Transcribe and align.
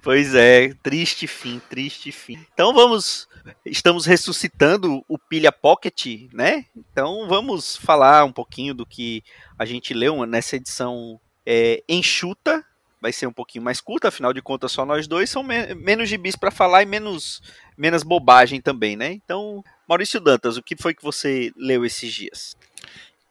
Pois 0.01 0.35
é, 0.35 0.73
triste 0.83 1.27
fim, 1.27 1.61
triste 1.69 2.11
fim. 2.11 2.45
Então 2.53 2.73
vamos, 2.73 3.27
estamos 3.65 4.05
ressuscitando 4.05 5.03
o 5.07 5.17
Pilha 5.17 5.51
Pocket, 5.51 6.05
né? 6.33 6.65
Então 6.75 7.27
vamos 7.27 7.77
falar 7.77 8.25
um 8.25 8.31
pouquinho 8.31 8.73
do 8.73 8.85
que 8.85 9.23
a 9.57 9.65
gente 9.65 9.93
leu 9.93 10.25
nessa 10.25 10.55
edição 10.55 11.19
é, 11.45 11.83
enxuta. 11.87 12.65
Vai 13.01 13.13
ser 13.13 13.27
um 13.27 13.33
pouquinho 13.33 13.63
mais 13.63 13.79
curta, 13.79 14.07
afinal 14.07 14.33
de 14.33 14.41
contas 14.41 14.71
só 14.71 14.85
nós 14.85 15.07
dois 15.07 15.29
são 15.29 15.43
me 15.43 15.75
menos 15.75 16.09
gibis 16.09 16.35
para 16.35 16.49
falar 16.49 16.81
e 16.81 16.85
menos 16.85 17.41
menos 17.77 18.03
bobagem 18.03 18.59
também, 18.59 18.95
né? 18.95 19.11
Então, 19.11 19.63
Maurício 19.87 20.19
Dantas, 20.19 20.57
o 20.57 20.63
que 20.63 20.75
foi 20.75 20.93
que 20.93 21.03
você 21.03 21.51
leu 21.55 21.85
esses 21.85 22.11
dias? 22.11 22.57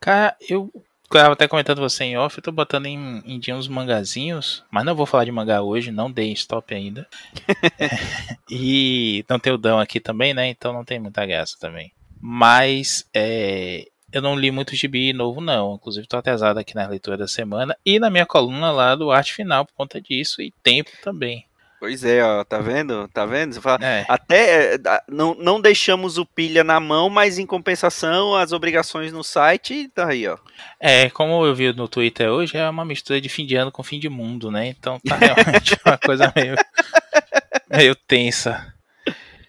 Cara, 0.00 0.36
eu 0.48 0.70
tava 1.20 1.34
até 1.34 1.46
comentando 1.46 1.80
você 1.80 2.04
em 2.04 2.16
off, 2.16 2.38
eu 2.38 2.42
tô 2.42 2.52
botando 2.52 2.86
em, 2.86 3.22
em 3.24 3.38
dia 3.38 3.56
uns 3.56 3.68
mangazinhos, 3.68 4.64
mas 4.70 4.84
não 4.84 4.94
vou 4.94 5.06
falar 5.06 5.24
de 5.24 5.32
mangá 5.32 5.62
hoje, 5.62 5.90
não 5.90 6.10
dei 6.10 6.32
stop 6.32 6.74
ainda. 6.74 7.06
e 8.50 9.24
não 9.28 9.38
tem 9.38 9.52
o 9.52 9.58
Dão 9.58 9.78
aqui 9.78 10.00
também, 10.00 10.34
né? 10.34 10.48
Então 10.48 10.72
não 10.72 10.84
tem 10.84 10.98
muita 10.98 11.24
graça 11.24 11.56
também. 11.60 11.92
Mas 12.20 13.08
é, 13.14 13.86
eu 14.12 14.22
não 14.22 14.36
li 14.36 14.50
muito 14.50 14.74
gibi 14.74 15.12
novo, 15.12 15.40
não. 15.40 15.74
Inclusive, 15.74 16.06
tô 16.06 16.16
atrasado 16.16 16.58
aqui 16.58 16.74
na 16.74 16.86
leitura 16.86 17.16
da 17.16 17.28
semana 17.28 17.76
e 17.84 17.98
na 17.98 18.08
minha 18.08 18.24
coluna 18.24 18.70
lá 18.70 18.94
do 18.94 19.10
Arte 19.10 19.34
Final 19.34 19.66
por 19.66 19.74
conta 19.74 20.00
disso 20.00 20.40
e 20.40 20.52
tempo 20.62 20.90
também. 21.02 21.46
Pois 21.84 22.02
é, 22.02 22.24
ó, 22.24 22.42
tá 22.42 22.60
vendo? 22.60 23.06
Tá 23.08 23.26
vendo? 23.26 23.60
Fala, 23.60 23.78
É, 23.84 24.06
Até 24.08 24.74
é, 24.74 24.78
não, 25.06 25.34
não 25.34 25.60
deixamos 25.60 26.16
o 26.16 26.24
pilha 26.24 26.64
na 26.64 26.80
mão, 26.80 27.10
mas 27.10 27.38
em 27.38 27.44
compensação, 27.44 28.34
as 28.34 28.52
obrigações 28.52 29.12
no 29.12 29.22
site, 29.22 29.90
tá 29.94 30.08
aí, 30.08 30.26
ó. 30.26 30.38
é, 30.80 31.10
como 31.10 31.44
eu 31.44 31.54
vi 31.54 31.74
no 31.74 31.86
Twitter 31.86 32.30
hoje, 32.30 32.56
é 32.56 32.66
uma 32.70 32.86
mistura 32.86 33.20
de 33.20 33.28
fim 33.28 33.44
de 33.44 33.54
ano 33.54 33.70
com 33.70 33.82
fim 33.82 33.98
de 33.98 34.08
mundo, 34.08 34.50
né? 34.50 34.68
Então 34.68 34.98
tá 35.06 35.14
realmente 35.16 35.78
uma 35.84 35.98
coisa 35.98 36.32
meio, 36.34 36.56
meio 37.70 37.94
tensa. 37.94 38.72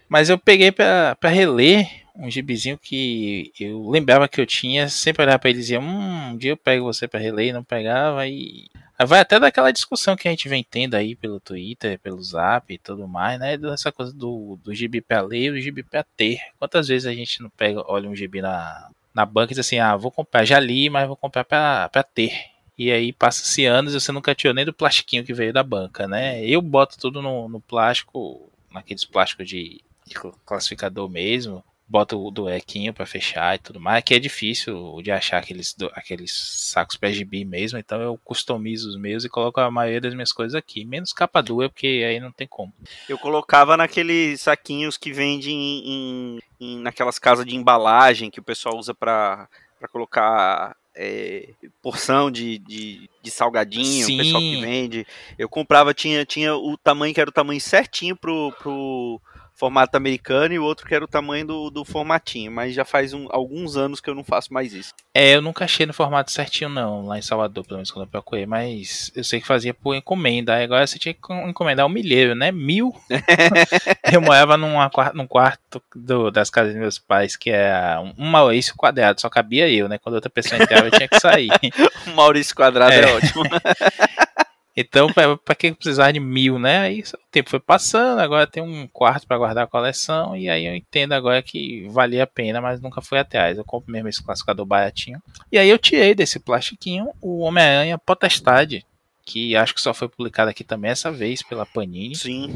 Mas 0.10 0.30
eu 0.30 0.38
peguei 0.38 0.74
pra, 0.74 1.16
pra 1.16 1.30
reler 1.30 1.88
um 2.18 2.30
gibizinho 2.30 2.78
que 2.78 3.54
eu 3.58 3.90
lembrava 3.90 4.28
que 4.28 4.42
eu 4.42 4.46
tinha, 4.46 4.90
sempre 4.90 5.24
olhava 5.24 5.40
pra 5.40 5.50
ele 5.50 5.60
e 5.60 5.62
dizia, 5.62 5.80
hum, 5.80 6.32
um 6.32 6.38
dia 6.38 6.52
eu 6.52 6.58
pego 6.58 6.84
você 6.84 7.08
pra 7.08 7.18
reler, 7.20 7.48
e 7.48 7.54
não 7.54 7.64
pegava, 7.64 8.28
e 8.28 8.68
vai 9.04 9.20
até 9.20 9.40
daquela 9.40 9.72
discussão 9.72 10.16
que 10.16 10.28
a 10.28 10.32
gente 10.32 10.48
vem 10.48 10.64
tendo 10.64 10.96
aí 10.96 11.16
pelo 11.16 11.40
Twitter, 11.40 12.00
pelo 12.00 12.22
Zap 12.22 12.74
e 12.74 12.78
tudo 12.78 13.08
mais, 13.08 13.40
né? 13.40 13.58
Dessa 13.58 13.92
coisa 13.92 14.14
do, 14.14 14.58
do 14.64 14.74
gibi 14.74 15.02
pra 15.02 15.22
ler 15.22 15.48
e 15.48 15.52
do 15.52 15.60
gibi 15.60 15.84
pra 15.84 16.04
ter. 16.16 16.40
Quantas 16.58 16.88
vezes 16.88 17.06
a 17.06 17.14
gente 17.14 17.42
não 17.42 17.50
pega, 17.50 17.84
olha 17.88 18.10
um 18.10 18.16
gibi 18.16 18.42
na, 18.42 18.90
na 19.14 19.26
banca 19.26 19.52
e 19.52 19.56
diz 19.56 19.66
assim, 19.66 19.80
ah, 19.80 19.96
vou 19.96 20.12
comprar, 20.12 20.46
já 20.46 20.60
li, 20.60 20.90
mas 20.90 21.08
vou 21.08 21.18
comprar 21.18 21.44
pra, 21.44 21.90
pra 21.90 22.04
ter. 22.04 22.32
E 22.78 22.92
aí 22.92 23.14
passa-se 23.14 23.66
anos 23.66 23.94
e 23.94 24.00
você 24.00 24.12
nunca 24.12 24.36
tirou 24.36 24.54
nem 24.54 24.66
do 24.66 24.74
plastiquinho 24.74 25.24
que 25.24 25.34
veio 25.34 25.54
da 25.54 25.64
banca, 25.64 26.08
né? 26.08 26.46
Eu 26.46 26.62
boto 26.62 26.98
tudo 26.98 27.22
no, 27.22 27.48
no 27.48 27.62
plástico, 27.62 28.50
naqueles 28.72 29.06
plásticos 29.06 29.48
de, 29.48 29.82
de 30.06 30.16
classificador 30.46 31.10
mesmo. 31.10 31.64
Boto 31.88 32.20
o 32.20 32.32
do 32.32 32.50
equinho 32.50 32.94
pra 32.94 33.06
fechar 33.06 33.56
e 33.56 33.60
tudo 33.60 33.80
mais, 33.80 34.04
que 34.04 34.16
é 34.16 34.20
difícil 34.20 35.00
de 35.04 35.12
achar 35.12 35.38
aqueles, 35.38 35.76
aqueles 35.94 36.34
sacos 36.34 36.98
gibi 37.12 37.46
mesmo, 37.46 37.78
então 37.78 38.02
eu 38.02 38.20
customizo 38.24 38.90
os 38.90 38.98
meus 38.98 39.24
e 39.24 39.30
coloco 39.30 39.60
a 39.60 39.70
maioria 39.70 40.02
das 40.02 40.14
minhas 40.16 40.32
coisas 40.32 40.56
aqui. 40.56 40.84
Menos 40.84 41.14
capa 41.14 41.42
dura, 41.42 41.70
porque 41.70 42.04
aí 42.08 42.20
não 42.20 42.32
tem 42.32 42.48
como. 42.48 42.74
Eu 43.08 43.18
colocava 43.20 43.78
naqueles 43.78 44.42
saquinhos 44.42 44.98
que 44.98 45.14
vendem 45.14 45.56
em, 45.86 46.40
em- 46.60 46.80
naquelas 46.80 47.20
casas 47.20 47.46
de 47.46 47.56
embalagem 47.56 48.32
que 48.32 48.40
o 48.40 48.44
pessoal 48.44 48.76
usa 48.78 48.94
pra 48.94 49.48
colocar 49.92 50.76
é, 50.96 51.50
porção 51.82 52.32
de, 52.32 52.58
de, 52.58 53.10
de 53.22 53.30
salgadinho, 53.30 54.08
o 54.08 54.18
pessoal 54.18 54.42
que 54.42 54.56
Sim. 54.56 54.62
vende. 54.62 55.08
Eu 55.38 55.48
comprava, 55.50 55.94
tinha, 55.94 56.26
tinha 56.26 56.56
o 56.56 56.78
tamanho 56.78 57.14
que 57.14 57.22
era 57.22 57.30
o 57.30 57.34
tamanho 57.34 57.60
certinho 57.62 58.16
pro, 58.16 58.52
pro 58.54 59.22
formato 59.58 59.96
americano 59.96 60.54
e 60.54 60.60
o 60.60 60.64
outro 60.64 60.86
que 60.86 60.94
era 60.94 61.04
o 61.06 61.08
tamanho 61.08 61.46
do, 61.48 61.70
do 61.70 61.86
formatinho, 61.86 62.52
mas 62.52 62.74
já 62.76 62.84
faz 62.84 63.14
um- 63.14 63.28
alguns 63.32 63.78
anos 63.78 64.02
que 64.02 64.10
eu 64.10 64.14
não 64.16 64.24
faço 64.24 64.54
mais 64.54 64.74
isso. 64.74 64.94
É, 65.14 65.34
eu 65.36 65.42
nunca 65.42 65.64
achei 65.66 65.86
no 65.86 65.94
formato 65.94 66.30
certinho, 66.32 66.70
não, 66.70 67.06
lá 67.06 67.18
em 67.18 67.22
Salvador, 67.22 67.64
pelo 67.64 67.78
menos 67.78 67.90
quando 67.90 68.04
eu 68.06 68.12
procurei, 68.12 68.46
mas 68.46 69.12
eu 69.16 69.24
sei 69.24 69.40
que 69.40 69.48
fazia 69.48 69.74
por 69.74 69.96
encomenda. 69.96 70.56
Aí 70.56 70.66
Agora 70.66 70.86
você 70.86 71.00
tinha 71.00 71.14
que 71.14 71.34
encomendar 71.48 71.86
um 71.86 71.90
milheiro, 71.90 72.36
né? 72.36 72.52
Mil. 72.52 72.94
eu 74.12 74.22
morava 74.22 74.58
numa, 74.58 74.92
num 75.14 75.28
quarto 75.28 75.82
do- 75.96 76.30
das 76.32 76.50
casas 76.50 76.74
dos 76.74 76.82
meus 76.82 77.00
pais, 77.00 77.36
que 77.38 77.50
é 77.50 77.98
um, 78.00 78.26
um 78.26 78.30
Maurício 78.30 78.76
quadrado, 78.76 79.22
só 79.22 79.30
cabia 79.30 79.70
eu, 79.70 79.88
né? 79.88 79.98
Quando 79.98 80.16
outra 80.16 80.30
pessoa 80.30 80.62
entrava, 80.62 80.88
eu 80.88 80.92
tinha 80.92 81.08
que 81.08 81.20
sair. 81.20 81.50
O 82.08 82.12
Maurício 82.12 82.56
Quadrado 82.56 82.94
é, 82.94 83.00
É. 83.02 83.14
ótimo. 83.16 83.44
Então, 84.78 85.08
pra 85.14 85.56
que 85.56 85.72
precisar 85.72 86.12
de 86.12 86.20
mil, 86.20 86.60
né? 86.60 86.80
Aí 86.80 87.02
o 87.02 87.18
tempo 87.32 87.50
foi 87.50 87.60
passando, 87.62 88.20
agora 88.20 88.46
tem 88.46 88.62
um 88.62 88.88
quarto 88.88 89.26
pra 89.26 89.38
guardar 89.38 89.64
a 89.64 89.68
coleção, 89.68 90.36
e 90.36 90.50
aí 90.50 90.66
eu 90.66 90.76
entendo 90.76 91.14
agora 91.14 91.42
que 91.42 91.88
valia 91.90 92.24
a 92.24 92.28
pena, 92.28 92.60
mas 92.60 92.82
nunca 92.82 93.02
fui 93.02 93.18
atrás. 93.18 93.58
Eu 93.58 93.64
compro 93.64 93.92
mesmo 93.92 94.10
esse 94.10 94.22
classificador 94.22 94.66
baratinho. 94.66 95.22
E 95.50 95.58
aí 95.58 95.70
eu 95.70 95.80
tirei 95.80 96.14
desse 96.14 96.40
plastiquinho 96.40 97.10
o 97.22 97.40
Homem-Aranha 97.40 97.98
Potestade, 97.98 98.86
que 99.24 99.56
acho 99.56 99.74
que 99.74 99.82
só 99.82 99.94
foi 99.94 100.10
publicado 100.10 100.50
aqui 100.50 100.64
também 100.64 100.92
essa 100.92 101.12
vez 101.12 101.42
pela 101.42 101.66
Panini, 101.66 102.16
Sim. 102.16 102.54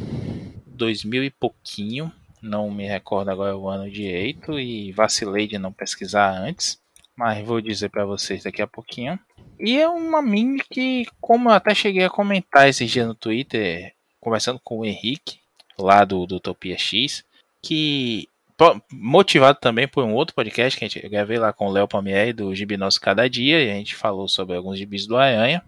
2000 0.67 1.23
e 1.23 1.29
pouquinho. 1.29 2.11
Não 2.41 2.69
me 2.69 2.87
recordo 2.87 3.29
agora 3.29 3.57
o 3.57 3.67
ano 3.67 3.89
direito 3.89 4.59
e 4.59 4.91
vacilei 4.91 5.47
de 5.47 5.57
não 5.57 5.73
pesquisar 5.73 6.31
antes, 6.31 6.79
mas 7.15 7.45
vou 7.45 7.59
dizer 7.59 7.89
pra 7.89 8.05
vocês 8.05 8.43
daqui 8.43 8.61
a 8.61 8.67
pouquinho. 8.67 9.19
E 9.59 9.79
é 9.79 9.87
uma 9.89 10.21
mini 10.21 10.61
que, 10.71 11.05
como 11.19 11.49
eu 11.49 11.53
até 11.53 11.75
cheguei 11.75 12.03
a 12.05 12.09
comentar 12.09 12.69
esses 12.69 12.89
dias 12.89 13.05
no 13.07 13.13
Twitter, 13.15 13.93
conversando 14.19 14.59
com 14.63 14.79
o 14.79 14.85
Henrique, 14.85 15.39
lá 15.77 16.05
do, 16.05 16.25
do 16.25 16.37
Utopia 16.37 16.77
X, 16.77 17.23
que 17.61 18.27
motivado 18.91 19.57
também 19.61 19.87
por 19.87 20.03
um 20.03 20.13
outro 20.13 20.35
podcast 20.35 20.77
que 20.77 20.83
a 20.83 20.87
gente 20.87 21.03
eu 21.03 21.09
gravei 21.09 21.37
lá 21.37 21.53
com 21.53 21.67
o 21.67 21.71
Léo 21.71 21.87
Palmieri 21.87 22.33
do 22.33 22.53
Gibi 22.53 22.75
Nosso 22.75 22.99
Cada 22.99 23.29
Dia, 23.29 23.63
e 23.63 23.71
a 23.71 23.75
gente 23.75 23.95
falou 23.95 24.27
sobre 24.27 24.55
alguns 24.55 24.77
gibis 24.77 25.07
do 25.07 25.17
Aranha. 25.17 25.63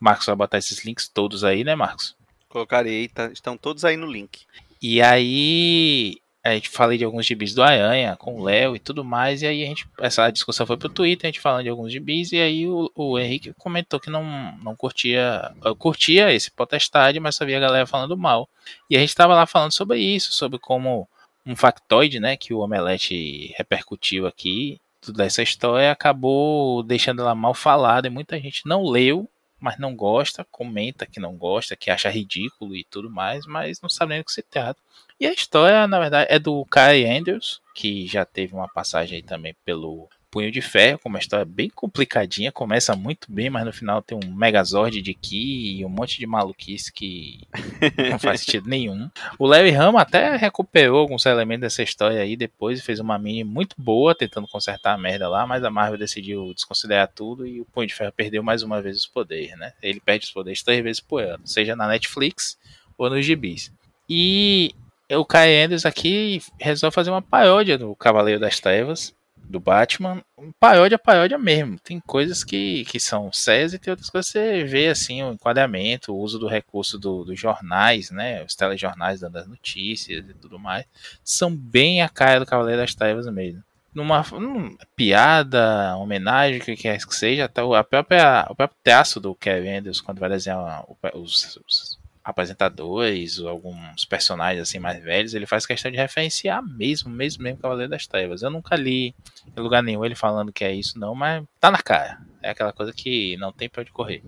Marcos 0.00 0.26
vai 0.26 0.36
botar 0.36 0.58
esses 0.58 0.84
links 0.84 1.08
todos 1.08 1.44
aí, 1.44 1.64
né, 1.64 1.74
Marcos? 1.74 2.14
Colocarei, 2.48 3.08
tá- 3.08 3.30
estão 3.32 3.56
todos 3.56 3.84
aí 3.84 3.96
no 3.96 4.06
link. 4.06 4.42
E 4.82 5.00
aí 5.00 6.18
a 6.44 6.52
gente 6.52 6.68
falei 6.68 6.98
de 6.98 7.04
alguns 7.04 7.24
gibis 7.24 7.54
do 7.54 7.62
Aranha 7.62 8.16
com 8.16 8.38
o 8.38 8.44
Léo 8.44 8.76
e 8.76 8.78
tudo 8.78 9.02
mais, 9.02 9.40
e 9.40 9.46
aí 9.46 9.64
a 9.64 9.66
gente, 9.66 9.88
essa 9.98 10.30
discussão 10.30 10.66
foi 10.66 10.76
pro 10.76 10.90
Twitter, 10.90 11.26
a 11.26 11.32
gente 11.32 11.40
falando 11.40 11.62
de 11.62 11.70
alguns 11.70 11.90
gibis, 11.90 12.32
e 12.32 12.36
aí 12.36 12.68
o, 12.68 12.90
o 12.94 13.18
Henrique 13.18 13.54
comentou 13.54 13.98
que 13.98 14.10
não, 14.10 14.54
não 14.62 14.76
curtia, 14.76 15.50
curtia 15.78 16.30
esse 16.32 16.50
potestade, 16.50 17.18
mas 17.18 17.36
só 17.36 17.46
via 17.46 17.56
a 17.56 17.60
galera 17.60 17.86
falando 17.86 18.14
mal. 18.14 18.46
E 18.90 18.96
a 18.96 19.00
gente 19.00 19.14
tava 19.14 19.34
lá 19.34 19.46
falando 19.46 19.72
sobre 19.72 19.98
isso, 19.98 20.32
sobre 20.32 20.58
como 20.58 21.08
um 21.46 21.56
factoide, 21.56 22.20
né, 22.20 22.36
que 22.36 22.52
o 22.52 22.58
Omelete 22.58 23.54
repercutiu 23.56 24.26
aqui, 24.26 24.78
tudo 25.00 25.22
essa 25.22 25.42
história 25.42 25.90
acabou 25.90 26.82
deixando 26.82 27.22
ela 27.22 27.34
mal 27.34 27.54
falada 27.54 28.06
e 28.06 28.10
muita 28.10 28.38
gente 28.38 28.62
não 28.66 28.84
leu 28.84 29.28
mas 29.64 29.78
não 29.78 29.96
gosta, 29.96 30.46
comenta 30.50 31.06
que 31.06 31.18
não 31.18 31.34
gosta, 31.38 31.74
que 31.74 31.90
acha 31.90 32.10
ridículo 32.10 32.76
e 32.76 32.84
tudo 32.84 33.08
mais, 33.08 33.46
mas 33.46 33.80
não 33.80 33.88
sabe 33.88 34.10
nem 34.12 34.20
o 34.20 34.24
que 34.24 34.30
se 34.30 34.42
trata. 34.42 34.78
E 35.18 35.26
a 35.26 35.32
história, 35.32 35.86
na 35.88 35.98
verdade, 35.98 36.30
é 36.30 36.38
do 36.38 36.66
Kai 36.66 37.06
Andrews, 37.06 37.62
que 37.74 38.06
já 38.06 38.26
teve 38.26 38.52
uma 38.52 38.68
passagem 38.68 39.16
aí 39.16 39.22
também 39.22 39.56
pelo 39.64 40.06
Punho 40.34 40.50
de 40.50 40.60
Ferro, 40.60 40.98
com 40.98 41.08
uma 41.08 41.20
história 41.20 41.44
bem 41.44 41.70
complicadinha, 41.70 42.50
começa 42.50 42.96
muito 42.96 43.30
bem, 43.30 43.48
mas 43.48 43.64
no 43.64 43.72
final 43.72 44.02
tem 44.02 44.18
um 44.18 44.34
Megazord 44.34 45.00
de 45.00 45.14
Ki 45.14 45.78
e 45.78 45.84
um 45.84 45.88
monte 45.88 46.18
de 46.18 46.26
maluquice 46.26 46.92
que 46.92 47.46
não 48.10 48.18
faz 48.18 48.40
sentido 48.40 48.68
nenhum. 48.68 49.08
O 49.38 49.46
Larry 49.46 49.70
Rama 49.70 50.00
até 50.00 50.34
recuperou 50.34 50.98
alguns 50.98 51.24
elementos 51.24 51.60
dessa 51.60 51.84
história 51.84 52.20
aí 52.20 52.34
depois 52.34 52.80
e 52.80 52.82
fez 52.82 52.98
uma 52.98 53.16
mini 53.16 53.44
muito 53.44 53.76
boa, 53.78 54.12
tentando 54.12 54.48
consertar 54.48 54.94
a 54.94 54.98
merda 54.98 55.28
lá, 55.28 55.46
mas 55.46 55.62
a 55.62 55.70
Marvel 55.70 55.98
decidiu 55.98 56.52
desconsiderar 56.52 57.06
tudo 57.14 57.46
e 57.46 57.60
o 57.60 57.64
Punho 57.66 57.86
de 57.86 57.94
Ferro 57.94 58.10
perdeu 58.10 58.42
mais 58.42 58.64
uma 58.64 58.82
vez 58.82 58.96
os 58.96 59.06
poderes, 59.06 59.56
né? 59.56 59.72
Ele 59.80 60.00
perde 60.00 60.24
os 60.26 60.32
poderes 60.32 60.64
três 60.64 60.82
vezes 60.82 60.98
por 60.98 61.22
ano, 61.22 61.46
seja 61.46 61.76
na 61.76 61.86
Netflix 61.86 62.58
ou 62.98 63.08
nos 63.08 63.24
gibis. 63.24 63.72
E 64.10 64.74
o 65.12 65.24
Kai 65.24 65.62
Andrews 65.62 65.86
aqui 65.86 66.42
resolve 66.58 66.92
fazer 66.92 67.10
uma 67.10 67.22
paródia 67.22 67.78
do 67.78 67.94
Cavaleiro 67.94 68.40
das 68.40 68.58
Trevas, 68.58 69.14
do 69.48 69.60
Batman, 69.60 70.22
paródia, 70.58 70.98
paródia 70.98 71.38
mesmo. 71.38 71.78
Tem 71.78 72.00
coisas 72.00 72.42
que, 72.42 72.84
que 72.86 72.98
são 72.98 73.32
sérias 73.32 73.74
e 73.74 73.78
tem 73.78 73.90
outras 73.90 74.10
coisas 74.10 74.30
que 74.30 74.38
você 74.38 74.64
vê 74.64 74.88
assim, 74.88 75.22
o 75.22 75.32
enquadramento, 75.32 76.12
o 76.12 76.18
uso 76.18 76.38
do 76.38 76.48
recurso 76.48 76.98
do, 76.98 77.24
dos 77.24 77.38
jornais, 77.38 78.10
né? 78.10 78.44
Os 78.44 78.54
telejornais 78.54 79.20
dando 79.20 79.36
as 79.36 79.46
notícias 79.46 80.24
e 80.28 80.34
tudo 80.34 80.58
mais. 80.58 80.84
São 81.22 81.54
bem 81.54 82.02
a 82.02 82.08
cara 82.08 82.40
do 82.40 82.46
Cavaleiro 82.46 82.80
das 82.80 82.94
Trevas 82.94 83.26
mesmo. 83.26 83.62
Numa, 83.94 84.22
numa 84.32 84.76
piada, 84.96 85.96
homenagem, 85.96 86.60
o 86.60 86.64
que 86.64 86.74
quer 86.74 86.98
que 86.98 87.14
seja, 87.14 87.44
até 87.44 87.62
o, 87.62 87.74
a 87.74 87.84
própria, 87.84 88.44
o 88.50 88.54
próprio 88.54 88.78
traço 88.82 89.20
do 89.20 89.34
Kevin 89.36 89.76
Andrews, 89.76 90.00
quando 90.00 90.18
vai 90.18 90.28
desenhar 90.28 90.84
os, 91.14 91.56
os 91.64 92.03
apresentadores 92.24 93.38
ou 93.38 93.48
alguns 93.48 94.04
personagens 94.06 94.62
assim 94.62 94.78
mais 94.78 95.02
velhos, 95.02 95.34
ele 95.34 95.46
faz 95.46 95.66
questão 95.66 95.90
de 95.90 95.98
referenciar 95.98 96.62
mesmo, 96.62 97.10
mesmo 97.10 97.42
mesmo 97.42 97.60
Cavaleiro 97.60 97.90
das 97.90 98.06
Trevas. 98.06 98.42
Eu 98.42 98.50
nunca 98.50 98.74
li 98.74 99.14
em 99.54 99.60
lugar 99.60 99.82
nenhum 99.82 100.04
ele 100.04 100.14
falando 100.14 100.52
que 100.52 100.64
é 100.64 100.72
isso 100.72 100.98
não, 100.98 101.14
mas 101.14 101.44
tá 101.60 101.70
na 101.70 101.82
cara. 101.82 102.18
É 102.42 102.50
aquela 102.50 102.72
coisa 102.72 102.92
que 102.92 103.36
não 103.36 103.52
tem 103.52 103.68
para 103.68 103.82
onde 103.82 103.92
correr. 103.92 104.22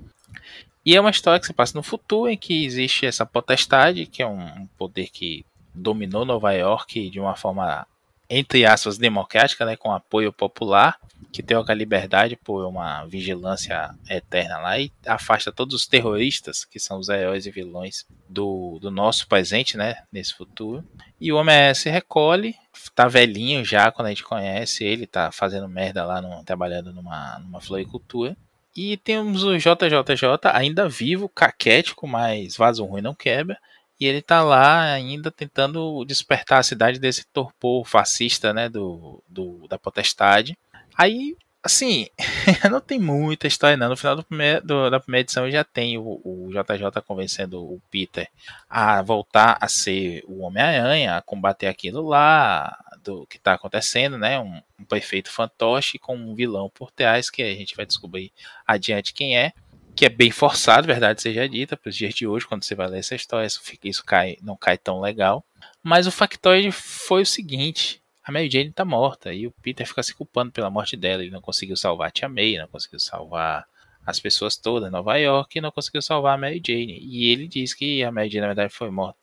E 0.84 0.94
é 0.94 1.00
uma 1.00 1.10
história 1.10 1.40
que 1.40 1.46
se 1.46 1.54
passa 1.54 1.76
no 1.76 1.82
futuro 1.82 2.30
em 2.30 2.36
que 2.36 2.64
existe 2.64 3.06
essa 3.06 3.24
potestade, 3.24 4.06
que 4.06 4.22
é 4.22 4.26
um 4.26 4.68
poder 4.78 5.08
que 5.08 5.44
dominou 5.74 6.24
Nova 6.24 6.52
York 6.52 7.10
de 7.10 7.18
uma 7.18 7.34
forma 7.34 7.86
entre 8.28 8.64
aspas, 8.66 8.98
democrática, 8.98 9.64
né, 9.64 9.76
com 9.76 9.92
apoio 9.92 10.32
popular, 10.32 10.98
que 11.32 11.42
tem 11.42 11.56
a 11.56 11.74
liberdade 11.74 12.36
por 12.36 12.64
uma 12.64 13.04
vigilância 13.04 13.94
eterna 14.08 14.58
lá 14.58 14.78
e 14.78 14.90
afasta 15.06 15.52
todos 15.52 15.74
os 15.74 15.86
terroristas, 15.86 16.64
que 16.64 16.80
são 16.80 16.98
os 16.98 17.08
heróis 17.08 17.46
e 17.46 17.50
vilões 17.50 18.06
do, 18.28 18.78
do 18.80 18.90
nosso 18.90 19.28
presente, 19.28 19.76
né, 19.76 19.96
nesse 20.10 20.34
futuro. 20.34 20.84
E 21.20 21.32
o 21.32 21.36
Homem 21.36 21.74
se 21.74 21.90
recolhe, 21.90 22.54
tá 22.94 23.06
velhinho 23.06 23.64
já 23.64 23.90
quando 23.90 24.06
a 24.06 24.10
gente 24.10 24.24
conhece 24.24 24.84
ele, 24.84 25.06
tá 25.06 25.30
fazendo 25.30 25.68
merda 25.68 26.04
lá, 26.04 26.20
no, 26.20 26.42
trabalhando 26.44 26.92
numa, 26.92 27.38
numa 27.38 27.60
floricultura. 27.60 28.36
E 28.74 28.96
temos 28.98 29.42
o 29.42 29.56
JJJ 29.56 30.50
ainda 30.52 30.88
vivo, 30.88 31.28
caquético, 31.28 32.06
mas 32.06 32.56
vaso 32.56 32.84
ruim 32.84 33.00
não 33.00 33.14
quebra 33.14 33.58
e 33.98 34.06
ele 34.06 34.20
tá 34.20 34.42
lá 34.42 34.92
ainda 34.92 35.30
tentando 35.30 36.04
despertar 36.04 36.58
a 36.58 36.62
cidade 36.62 36.98
desse 36.98 37.26
torpor 37.26 37.84
fascista, 37.86 38.52
né, 38.52 38.68
do, 38.68 39.22
do 39.28 39.66
da 39.68 39.78
potestade. 39.78 40.56
Aí, 40.96 41.36
assim, 41.62 42.08
não 42.70 42.80
tem 42.80 42.98
muita 42.98 43.46
história 43.46 43.76
não. 43.76 43.88
No 43.88 43.96
final 43.96 44.14
do 44.16 44.24
primeiro, 44.24 44.66
do, 44.66 44.90
da 44.90 45.00
primeira 45.00 45.22
edição 45.22 45.50
já 45.50 45.64
tem 45.64 45.96
o, 45.96 46.20
o, 46.24 46.50
JJ 46.50 47.02
convencendo 47.06 47.62
o 47.62 47.80
Peter 47.90 48.28
a 48.68 49.02
voltar 49.02 49.56
a 49.60 49.68
ser 49.68 50.22
o 50.26 50.42
Homem-Aranha, 50.42 51.16
a 51.16 51.22
combater 51.22 51.66
aquilo 51.66 52.06
lá 52.06 52.78
do 53.02 53.26
que 53.26 53.38
tá 53.38 53.54
acontecendo, 53.54 54.18
né, 54.18 54.38
um, 54.38 54.60
um 54.80 54.84
prefeito 54.84 55.30
fantoche 55.30 55.98
com 55.98 56.16
um 56.16 56.34
vilão 56.34 56.68
por 56.68 56.90
trás 56.90 57.30
que 57.30 57.42
a 57.42 57.54
gente 57.54 57.76
vai 57.76 57.86
descobrir 57.86 58.32
adiante 58.66 59.14
quem 59.14 59.38
é 59.38 59.52
que 59.96 60.04
é 60.04 60.10
bem 60.10 60.30
forçado, 60.30 60.86
verdade 60.86 61.22
seja 61.22 61.48
dita, 61.48 61.76
para 61.76 61.88
os 61.88 61.96
dias 61.96 62.14
de 62.14 62.26
hoje, 62.26 62.46
quando 62.46 62.62
você 62.62 62.74
vai 62.74 62.86
ler 62.86 62.98
essa 62.98 63.14
história, 63.14 63.46
isso, 63.46 63.60
isso 63.82 64.04
cai, 64.04 64.36
não 64.42 64.54
cai 64.54 64.76
tão 64.76 65.00
legal. 65.00 65.42
Mas 65.82 66.06
o 66.06 66.12
factoide 66.12 66.70
foi 66.70 67.22
o 67.22 67.26
seguinte: 67.26 68.02
a 68.22 68.30
Mary 68.30 68.50
Jane 68.50 68.68
está 68.68 68.84
morta 68.84 69.32
e 69.32 69.46
o 69.46 69.50
Peter 69.62 69.86
fica 69.86 70.02
se 70.02 70.14
culpando 70.14 70.52
pela 70.52 70.68
morte 70.68 70.96
dela. 70.96 71.22
Ele 71.22 71.32
não 71.32 71.40
conseguiu 71.40 71.76
salvar 71.76 72.08
a 72.08 72.10
Tia 72.10 72.28
May, 72.28 72.58
não 72.58 72.68
conseguiu 72.68 73.00
salvar 73.00 73.66
as 74.04 74.20
pessoas 74.20 74.56
todas 74.56 74.88
em 74.88 74.92
Nova 74.92 75.16
York 75.16 75.58
e 75.58 75.62
não 75.62 75.72
conseguiu 75.72 76.02
salvar 76.02 76.34
a 76.34 76.38
Mary 76.38 76.62
Jane. 76.64 76.98
E 77.00 77.32
ele 77.32 77.48
diz 77.48 77.72
que 77.72 78.04
a 78.04 78.12
Mary 78.12 78.28
Jane, 78.28 78.42
na 78.42 78.48
verdade, 78.48 78.74
foi 78.74 78.90
morta, 78.90 79.16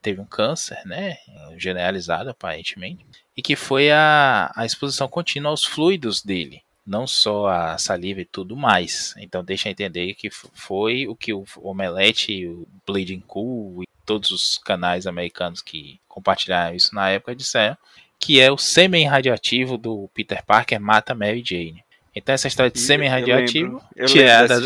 teve 0.00 0.18
um 0.18 0.24
câncer, 0.24 0.80
né? 0.86 1.18
Generalizado, 1.58 2.30
aparentemente. 2.30 3.04
E 3.36 3.42
que 3.42 3.54
foi 3.54 3.90
a, 3.90 4.50
a 4.56 4.64
exposição 4.64 5.08
contínua 5.08 5.50
aos 5.50 5.62
fluidos 5.62 6.22
dele 6.22 6.62
não 6.86 7.06
só 7.06 7.48
a 7.48 7.78
saliva 7.78 8.20
e 8.20 8.24
tudo 8.24 8.56
mais. 8.56 9.14
Então 9.18 9.44
deixa 9.44 9.68
entender 9.68 10.14
que 10.14 10.30
foi 10.30 11.08
o 11.08 11.16
que 11.16 11.32
o 11.32 11.44
Omelete, 11.56 12.46
o 12.46 12.66
Bleeding 12.86 13.20
Cool 13.26 13.82
e 13.82 13.86
todos 14.04 14.30
os 14.30 14.58
canais 14.58 15.06
americanos 15.06 15.60
que 15.60 16.00
compartilharam 16.08 16.76
isso 16.76 16.94
na 16.94 17.10
época 17.10 17.34
disseram 17.34 17.76
que 18.18 18.40
é 18.40 18.50
o 18.50 18.56
sêmen 18.56 19.06
radioativo 19.06 19.76
do 19.76 20.08
Peter 20.14 20.44
Parker 20.44 20.80
mata 20.80 21.14
Mary 21.14 21.42
Jane. 21.44 21.84
Então 22.16 22.34
essa 22.34 22.48
história 22.48 22.70
de 22.70 22.80
sêmen 22.80 23.10
radioativo, 23.10 23.78
tirada, 24.06 24.58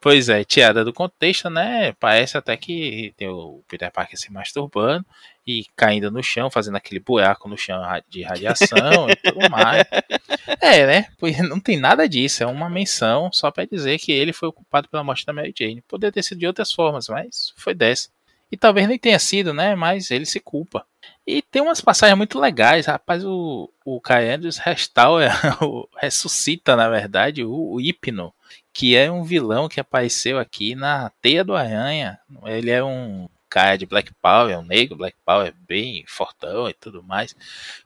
pois 0.00 0.28
é, 0.28 0.44
tirada 0.44 0.84
do 0.84 0.92
contexto, 0.92 1.50
né? 1.50 1.92
Parece 1.98 2.38
até 2.38 2.56
que 2.56 3.12
tem 3.16 3.26
o 3.26 3.60
Peter 3.66 3.90
Parker 3.90 4.16
se 4.16 4.32
masturbando 4.32 5.04
e 5.44 5.66
caindo 5.74 6.12
no 6.12 6.22
chão, 6.22 6.48
fazendo 6.48 6.76
aquele 6.76 7.00
buraco 7.00 7.48
no 7.48 7.58
chão 7.58 7.82
de 8.08 8.22
radiação 8.22 9.10
e 9.10 9.16
tudo 9.16 9.50
mais. 9.50 9.82
É, 10.60 10.86
né? 10.86 11.06
Não 11.48 11.58
tem 11.58 11.78
nada 11.78 12.08
disso, 12.08 12.42
é 12.42 12.46
uma 12.46 12.70
menção 12.70 13.30
só 13.32 13.50
para 13.50 13.64
dizer 13.64 13.98
que 13.98 14.12
ele 14.12 14.32
foi 14.32 14.48
o 14.48 14.52
culpado 14.52 14.88
pela 14.88 15.02
morte 15.02 15.26
da 15.26 15.32
Mary 15.32 15.52
Jane. 15.56 15.82
Poderia 15.82 16.12
ter 16.12 16.22
sido 16.22 16.38
de 16.38 16.46
outras 16.46 16.72
formas, 16.72 17.08
mas 17.08 17.52
foi 17.56 17.74
dessa. 17.74 18.08
E 18.52 18.56
talvez 18.58 18.86
nem 18.86 18.98
tenha 18.98 19.18
sido, 19.18 19.54
né? 19.54 19.74
Mas 19.74 20.10
ele 20.10 20.26
se 20.26 20.38
culpa. 20.38 20.86
E 21.26 21.40
tem 21.40 21.62
umas 21.62 21.80
passagens 21.80 22.18
muito 22.18 22.38
legais, 22.38 22.84
rapaz. 22.84 23.24
O, 23.24 23.72
o 23.82 23.98
Kai 23.98 24.30
Andrews 24.30 24.58
restaura, 24.58 25.32
ressuscita, 25.96 26.76
na 26.76 26.90
verdade, 26.90 27.42
o, 27.42 27.72
o 27.72 27.80
Hipno, 27.80 28.34
que 28.70 28.94
é 28.94 29.10
um 29.10 29.24
vilão 29.24 29.70
que 29.70 29.80
apareceu 29.80 30.38
aqui 30.38 30.74
na 30.74 31.10
Teia 31.22 31.42
do 31.42 31.56
Aranha. 31.56 32.20
Ele 32.44 32.70
é 32.70 32.84
um 32.84 33.26
cara 33.48 33.76
de 33.76 33.86
Black 33.86 34.12
Power, 34.20 34.58
um 34.58 34.64
negro 34.64 34.96
Black 34.96 35.16
Power 35.24 35.54
bem 35.66 36.04
fortão 36.06 36.68
e 36.68 36.74
tudo 36.74 37.02
mais, 37.02 37.34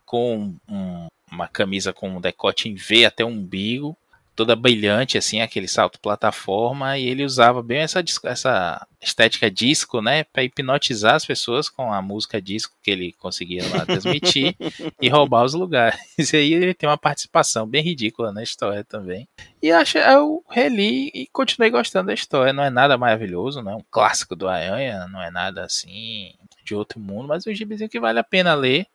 com 0.04 0.52
um, 0.68 1.06
uma 1.30 1.46
camisa 1.46 1.92
com 1.92 2.08
um 2.08 2.20
decote 2.20 2.68
em 2.68 2.74
V 2.74 3.04
até 3.04 3.24
o 3.24 3.28
umbigo, 3.28 3.96
toda 4.36 4.54
brilhante, 4.54 5.16
assim, 5.16 5.40
aquele 5.40 5.66
salto 5.66 5.98
plataforma, 5.98 6.98
e 6.98 7.08
ele 7.08 7.24
usava 7.24 7.62
bem 7.62 7.78
essa, 7.78 8.04
essa 8.24 8.86
estética 9.00 9.50
disco, 9.50 10.02
né, 10.02 10.24
para 10.24 10.44
hipnotizar 10.44 11.14
as 11.14 11.24
pessoas 11.24 11.68
com 11.70 11.92
a 11.92 12.02
música 12.02 12.40
disco 12.40 12.76
que 12.82 12.90
ele 12.90 13.12
conseguia 13.14 13.66
lá 13.70 13.86
transmitir 13.86 14.54
e 15.00 15.08
roubar 15.08 15.44
os 15.44 15.54
lugares. 15.54 15.98
E 16.36 16.36
aí 16.36 16.52
ele 16.52 16.74
tem 16.74 16.88
uma 16.88 16.98
participação 16.98 17.66
bem 17.66 17.82
ridícula 17.82 18.30
na 18.30 18.42
história 18.42 18.84
também. 18.84 19.26
E 19.62 19.72
acho, 19.72 19.96
eu 19.96 20.44
reli 20.50 21.10
e 21.14 21.26
continuei 21.32 21.70
gostando 21.70 22.08
da 22.08 22.14
história. 22.14 22.52
Não 22.52 22.62
é 22.62 22.68
nada 22.68 22.98
maravilhoso, 22.98 23.62
não 23.62 23.72
é 23.72 23.76
um 23.76 23.84
clássico 23.90 24.36
do 24.36 24.46
Aranha, 24.48 25.06
não 25.08 25.22
é 25.22 25.30
nada 25.30 25.64
assim 25.64 26.34
de 26.64 26.74
outro 26.74 27.00
mundo, 27.00 27.28
mas 27.28 27.46
é 27.46 27.50
um 27.50 27.54
gibizinho 27.54 27.88
que 27.88 28.00
vale 28.00 28.18
a 28.18 28.24
pena 28.24 28.54
ler 28.54 28.86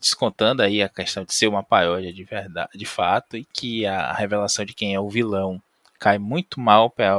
descontando 0.00 0.62
aí 0.62 0.82
a 0.82 0.88
questão 0.88 1.24
de 1.24 1.32
ser 1.34 1.46
uma 1.46 1.62
paródia 1.62 2.12
de 2.12 2.24
verdade, 2.24 2.70
de 2.74 2.86
fato, 2.86 3.36
e 3.36 3.44
que 3.44 3.86
a 3.86 4.12
revelação 4.12 4.64
de 4.64 4.74
quem 4.74 4.94
é 4.94 5.00
o 5.00 5.08
vilão 5.08 5.60
cai 5.98 6.18
muito 6.18 6.60
mal 6.60 6.90
para 6.90 7.16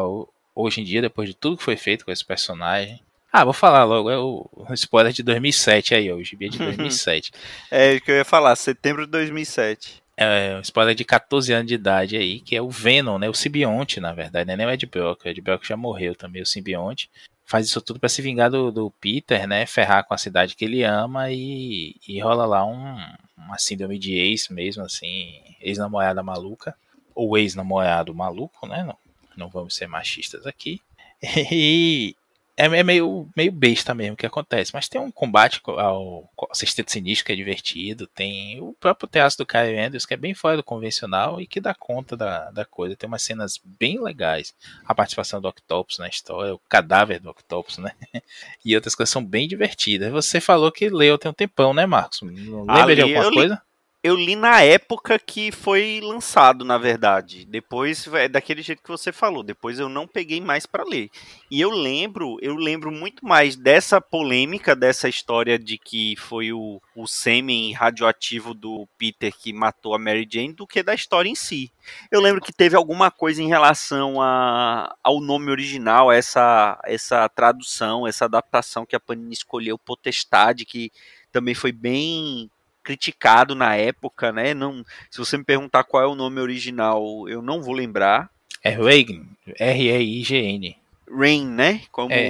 hoje 0.56 0.82
em 0.82 0.84
dia, 0.84 1.02
depois 1.02 1.30
de 1.30 1.36
tudo 1.36 1.58
que 1.58 1.64
foi 1.64 1.78
feito 1.78 2.06
com 2.06 2.12
esse 2.12 2.26
personagem. 2.26 3.02
Ah, 3.32 3.44
vou 3.44 3.54
falar 3.54 3.84
logo, 3.84 4.10
é 4.10 4.18
o, 4.18 4.50
spoiler 4.74 5.14
de 5.14 5.22
2007 5.22 5.94
aí, 5.94 6.12
ó, 6.12 6.16
o 6.16 6.24
gibi 6.24 6.48
é 6.48 6.50
de 6.50 6.58
2007. 6.60 7.32
é 7.70 7.96
o 7.96 8.02
que 8.02 8.12
eu 8.12 8.16
ia 8.16 8.26
falar, 8.26 8.56
setembro 8.56 9.06
de 9.06 9.12
2007. 9.12 10.02
É 10.22 10.58
um 10.58 10.62
spoiler 10.62 10.94
de 10.94 11.06
14 11.06 11.54
anos 11.54 11.68
de 11.68 11.76
idade 11.76 12.18
aí, 12.18 12.42
que 12.42 12.54
é 12.54 12.62
o 12.62 12.70
Venom, 12.70 13.18
né, 13.18 13.30
o 13.30 13.34
simbionte, 13.34 14.02
na 14.02 14.12
verdade, 14.12 14.46
não 14.48 14.54
é 14.54 14.58
nem 14.58 14.68
o 14.68 14.70
Ed 14.70 14.86
Brock, 14.86 15.24
o 15.24 15.30
Ed 15.30 15.40
Brock 15.40 15.66
já 15.66 15.78
morreu 15.78 16.14
também, 16.14 16.42
o 16.42 16.46
simbionte 16.46 17.10
faz 17.50 17.66
isso 17.66 17.82
tudo 17.82 18.00
para 18.00 18.10
se 18.10 18.22
vingar 18.22 18.52
do, 18.52 18.72
do, 18.72 18.92
Peter, 18.92 19.48
né? 19.48 19.66
Ferrar 19.66 20.06
com 20.06 20.14
a 20.14 20.20
cidade 20.20 20.56
que 20.56 20.64
ele 20.64 20.84
ama 20.84 21.32
e, 21.32 21.96
e 22.08 22.20
rola 22.20 22.46
lá 22.46 22.64
um, 22.64 22.98
uma 23.36 23.58
síndrome 23.58 23.98
de 23.98 24.14
ex 24.14 24.50
mesmo, 24.50 24.84
assim, 24.84 25.42
ex-namorada 25.60 26.22
maluca, 26.22 26.76
ou 27.16 27.36
ex-namorado 27.36 28.14
maluco, 28.14 28.68
né? 28.68 28.84
Não, 28.84 28.98
não 29.36 29.50
vamos 29.50 29.74
ser 29.74 29.88
machistas 29.88 30.46
aqui. 30.46 30.80
E, 31.52 32.16
é, 32.60 32.66
é, 32.66 32.84
meio, 32.84 33.30
meio 33.38 33.52
besta 33.54 33.96
mesmo 33.96 34.18
que 34.18 34.26
acontece. 34.26 34.72
Mas 34.74 34.90
tem 34.90 35.00
um 35.00 35.10
combate 35.10 35.62
ao, 35.66 36.30
Sexteto 36.52 36.92
Sinistro 36.92 37.26
que 37.26 37.32
é 37.32 37.36
divertido. 37.36 38.06
Tem 38.06 38.60
o 38.60 38.74
próprio 38.74 39.08
teatro 39.08 39.38
do 39.38 39.46
Kyle 39.46 39.80
Andrews, 39.80 40.06
que 40.06 40.14
é 40.14 40.18
bem 40.18 40.34
fora 40.34 40.58
do 40.58 40.64
convencional 40.64 41.40
e 41.40 41.48
que 41.48 41.62
dá 41.62 41.74
conta 41.74 42.18
da, 42.18 42.52
da 42.52 42.66
coisa. 42.66 42.98
Tem 42.98 43.08
umas 43.08 43.22
cenas 43.22 43.60
bem 43.64 44.04
legais. 44.04 44.54
A 44.86 44.94
participação 44.94 45.40
do 45.40 45.48
Octopus 45.48 46.00
na 46.00 46.10
história, 46.10 46.54
o 46.54 46.60
cadáver 46.68 47.22
do 47.22 47.30
Octopus, 47.30 47.78
né? 47.78 47.94
E 48.66 48.76
outras 48.76 48.94
coisas 48.94 49.12
são 49.12 49.26
bem 49.26 49.48
divertidas. 49.48 50.12
Você 50.12 50.42
falou 50.42 50.72
que 50.72 50.90
leu 50.90 51.18
tem 51.18 51.32
um 51.32 51.34
tempão, 51.34 51.74
né, 51.74 51.86
Marcos? 51.86 52.22
Lembra 52.22 52.84
Ali, 52.84 52.96
de 52.96 53.02
alguma 53.02 53.32
coisa? 53.32 53.62
Eu 54.02 54.16
li 54.16 54.34
na 54.34 54.62
época 54.62 55.20
que 55.20 55.52
foi 55.52 56.00
lançado, 56.02 56.64
na 56.64 56.78
verdade. 56.78 57.44
Depois 57.44 58.08
é 58.14 58.30
daquele 58.30 58.62
jeito 58.62 58.82
que 58.82 58.88
você 58.88 59.12
falou. 59.12 59.44
Depois 59.44 59.78
eu 59.78 59.90
não 59.90 60.08
peguei 60.08 60.40
mais 60.40 60.66
para 60.66 60.86
ler. 60.86 61.10
E 61.52 61.60
eu 61.60 61.70
lembro, 61.70 62.38
eu 62.42 62.56
lembro 62.56 62.92
muito 62.94 63.26
mais 63.26 63.58
dessa 63.58 64.00
polêmica, 64.00 64.74
dessa 64.74 65.10
história 65.10 65.60
de 65.60 65.78
que 65.78 66.16
foi 66.16 66.54
o, 66.54 66.82
o 66.96 67.08
sêmen 67.08 67.74
radioativo 67.74 68.54
do 68.54 68.88
Peter 68.98 69.36
que 69.36 69.52
matou 69.52 69.94
a 69.94 70.00
Mary 70.00 70.26
Jane, 70.32 70.54
do 70.54 70.66
que 70.66 70.82
da 70.82 70.96
história 70.96 71.28
em 71.28 71.36
si. 71.36 71.70
Eu 72.10 72.22
lembro 72.22 72.42
que 72.42 72.54
teve 72.54 72.78
alguma 72.78 73.12
coisa 73.12 73.44
em 73.44 73.50
relação 73.50 74.22
a, 74.22 74.96
ao 75.04 75.20
nome 75.20 75.52
original, 75.52 76.10
essa 76.10 76.80
essa 76.86 77.28
tradução, 77.28 78.08
essa 78.08 78.24
adaptação 78.24 78.86
que 78.86 78.96
a 78.96 79.00
Panini 79.00 79.34
escolheu, 79.34 79.78
Potestade, 79.78 80.64
que 80.64 80.90
também 81.34 81.54
foi 81.54 81.74
bem 81.74 82.50
criticado 82.84 83.56
na 83.56 83.76
época, 83.76 84.32
né? 84.32 84.54
Não, 84.54 84.84
se 85.10 85.18
você 85.18 85.38
me 85.38 85.44
perguntar 85.44 85.84
qual 85.84 86.04
é 86.04 86.08
o 86.08 86.16
nome 86.16 86.40
original, 86.40 87.28
eu 87.28 87.42
não 87.42 87.62
vou 87.62 87.74
lembrar. 87.74 88.30
É 88.64 88.72
Reign, 88.72 89.26
R-E-I-G-N. 89.58 90.76
Reign, 91.10 91.46
né? 91.52 91.82
Como 91.92 92.14
é. 92.14 92.30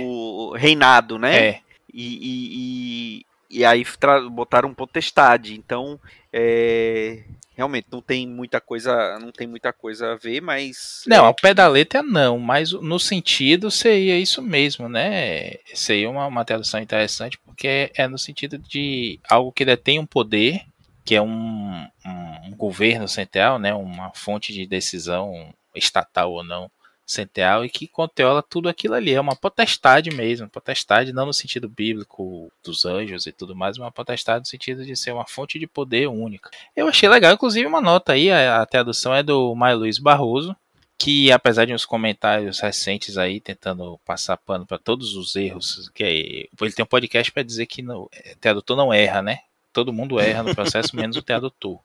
reinado, 0.58 1.18
né? 1.18 1.38
É. 1.38 1.62
E, 1.94 3.22
e, 3.22 3.26
e 3.50 3.66
aí 3.66 3.84
botaram 4.32 4.74
potestade. 4.74 5.56
Então, 5.56 6.00
é, 6.32 7.24
realmente 7.60 7.88
não 7.92 8.02
tem 8.02 8.26
muita 8.26 8.62
coisa, 8.62 9.20
não 9.20 9.34
tem 9.34 9.46
muita 9.46 9.74
coisa 9.74 10.14
a 10.14 10.16
ver, 10.16 10.42
mas 10.42 11.04
não, 11.06 11.26
ao 11.26 11.34
pé 11.34 11.54
da 11.54 11.68
letra 11.68 12.02
não, 12.02 12.40
mas 12.40 12.72
no 12.72 12.98
sentido 12.98 13.70
seria 13.70 14.18
isso 14.18 14.42
mesmo, 14.42 14.88
né? 14.88 15.56
Seria 15.74 16.10
uma, 16.10 16.26
uma 16.26 16.46
tradução 16.46 16.80
interessante 16.80 17.38
porque 17.38 17.68
é, 17.68 17.92
é 17.96 18.08
no 18.08 18.18
sentido 18.18 18.58
de 18.58 19.20
algo 19.30 19.52
que 19.52 19.66
detém 19.66 20.00
um 20.00 20.06
poder, 20.06 20.62
que 21.04 21.16
é 21.16 21.22
um, 21.22 21.86
um, 22.06 22.48
um 22.48 22.56
governo 22.56 23.10
central, 23.10 23.60
né? 23.60 23.74
Uma 23.74 24.10
fonte 24.16 24.54
de 24.54 24.66
decisão 24.66 25.54
estatal 25.76 26.32
ou 26.32 26.44
não 26.44 26.72
central 27.10 27.66
e 27.66 27.70
que 27.70 27.88
controla 27.88 28.44
tudo 28.44 28.70
aquilo 28.70 28.94
ali. 28.94 29.14
É 29.14 29.20
uma 29.20 29.36
potestade 29.36 30.12
mesmo, 30.12 30.48
potestade 30.48 31.12
não 31.12 31.26
no 31.26 31.34
sentido 31.34 31.68
bíblico 31.68 32.52
dos 32.64 32.86
anjos 32.86 33.26
e 33.26 33.32
tudo 33.32 33.56
mais, 33.56 33.78
uma 33.78 33.92
potestade 33.92 34.42
no 34.42 34.46
sentido 34.46 34.86
de 34.86 34.96
ser 34.96 35.12
uma 35.12 35.26
fonte 35.26 35.58
de 35.58 35.66
poder 35.66 36.08
única. 36.08 36.52
Eu 36.76 36.88
achei 36.88 37.10
legal, 37.10 37.34
inclusive 37.34 37.66
uma 37.66 37.82
nota 37.82 38.14
aí, 38.14 38.32
a, 38.32 38.62
a 38.62 38.66
tradução 38.66 39.14
é 39.14 39.24
do 39.24 39.56
Maio 39.56 39.80
Luiz 39.80 39.98
Barroso, 39.98 40.56
que 40.98 41.32
apesar 41.32 41.66
de 41.66 41.74
uns 41.74 41.86
comentários 41.86 42.60
recentes 42.60 43.18
aí 43.18 43.40
tentando 43.40 43.98
passar 44.06 44.38
pano 44.38 44.66
para 44.66 44.78
todos 44.78 45.16
os 45.16 45.36
erros, 45.36 45.90
que 45.96 46.04
é, 46.04 46.14
ele 46.14 46.74
tem 46.76 46.84
um 46.84 46.88
podcast 46.88 47.32
para 47.32 47.42
dizer 47.42 47.66
que 47.66 47.82
o 47.90 48.10
tradutor 48.40 48.78
não 48.78 48.94
erra, 48.94 49.22
né? 49.22 49.40
Todo 49.74 49.94
mundo 49.94 50.20
erra 50.20 50.44
no 50.44 50.54
processo, 50.54 50.96
menos 50.96 51.16
o 51.16 51.22
tradutor. 51.22 51.80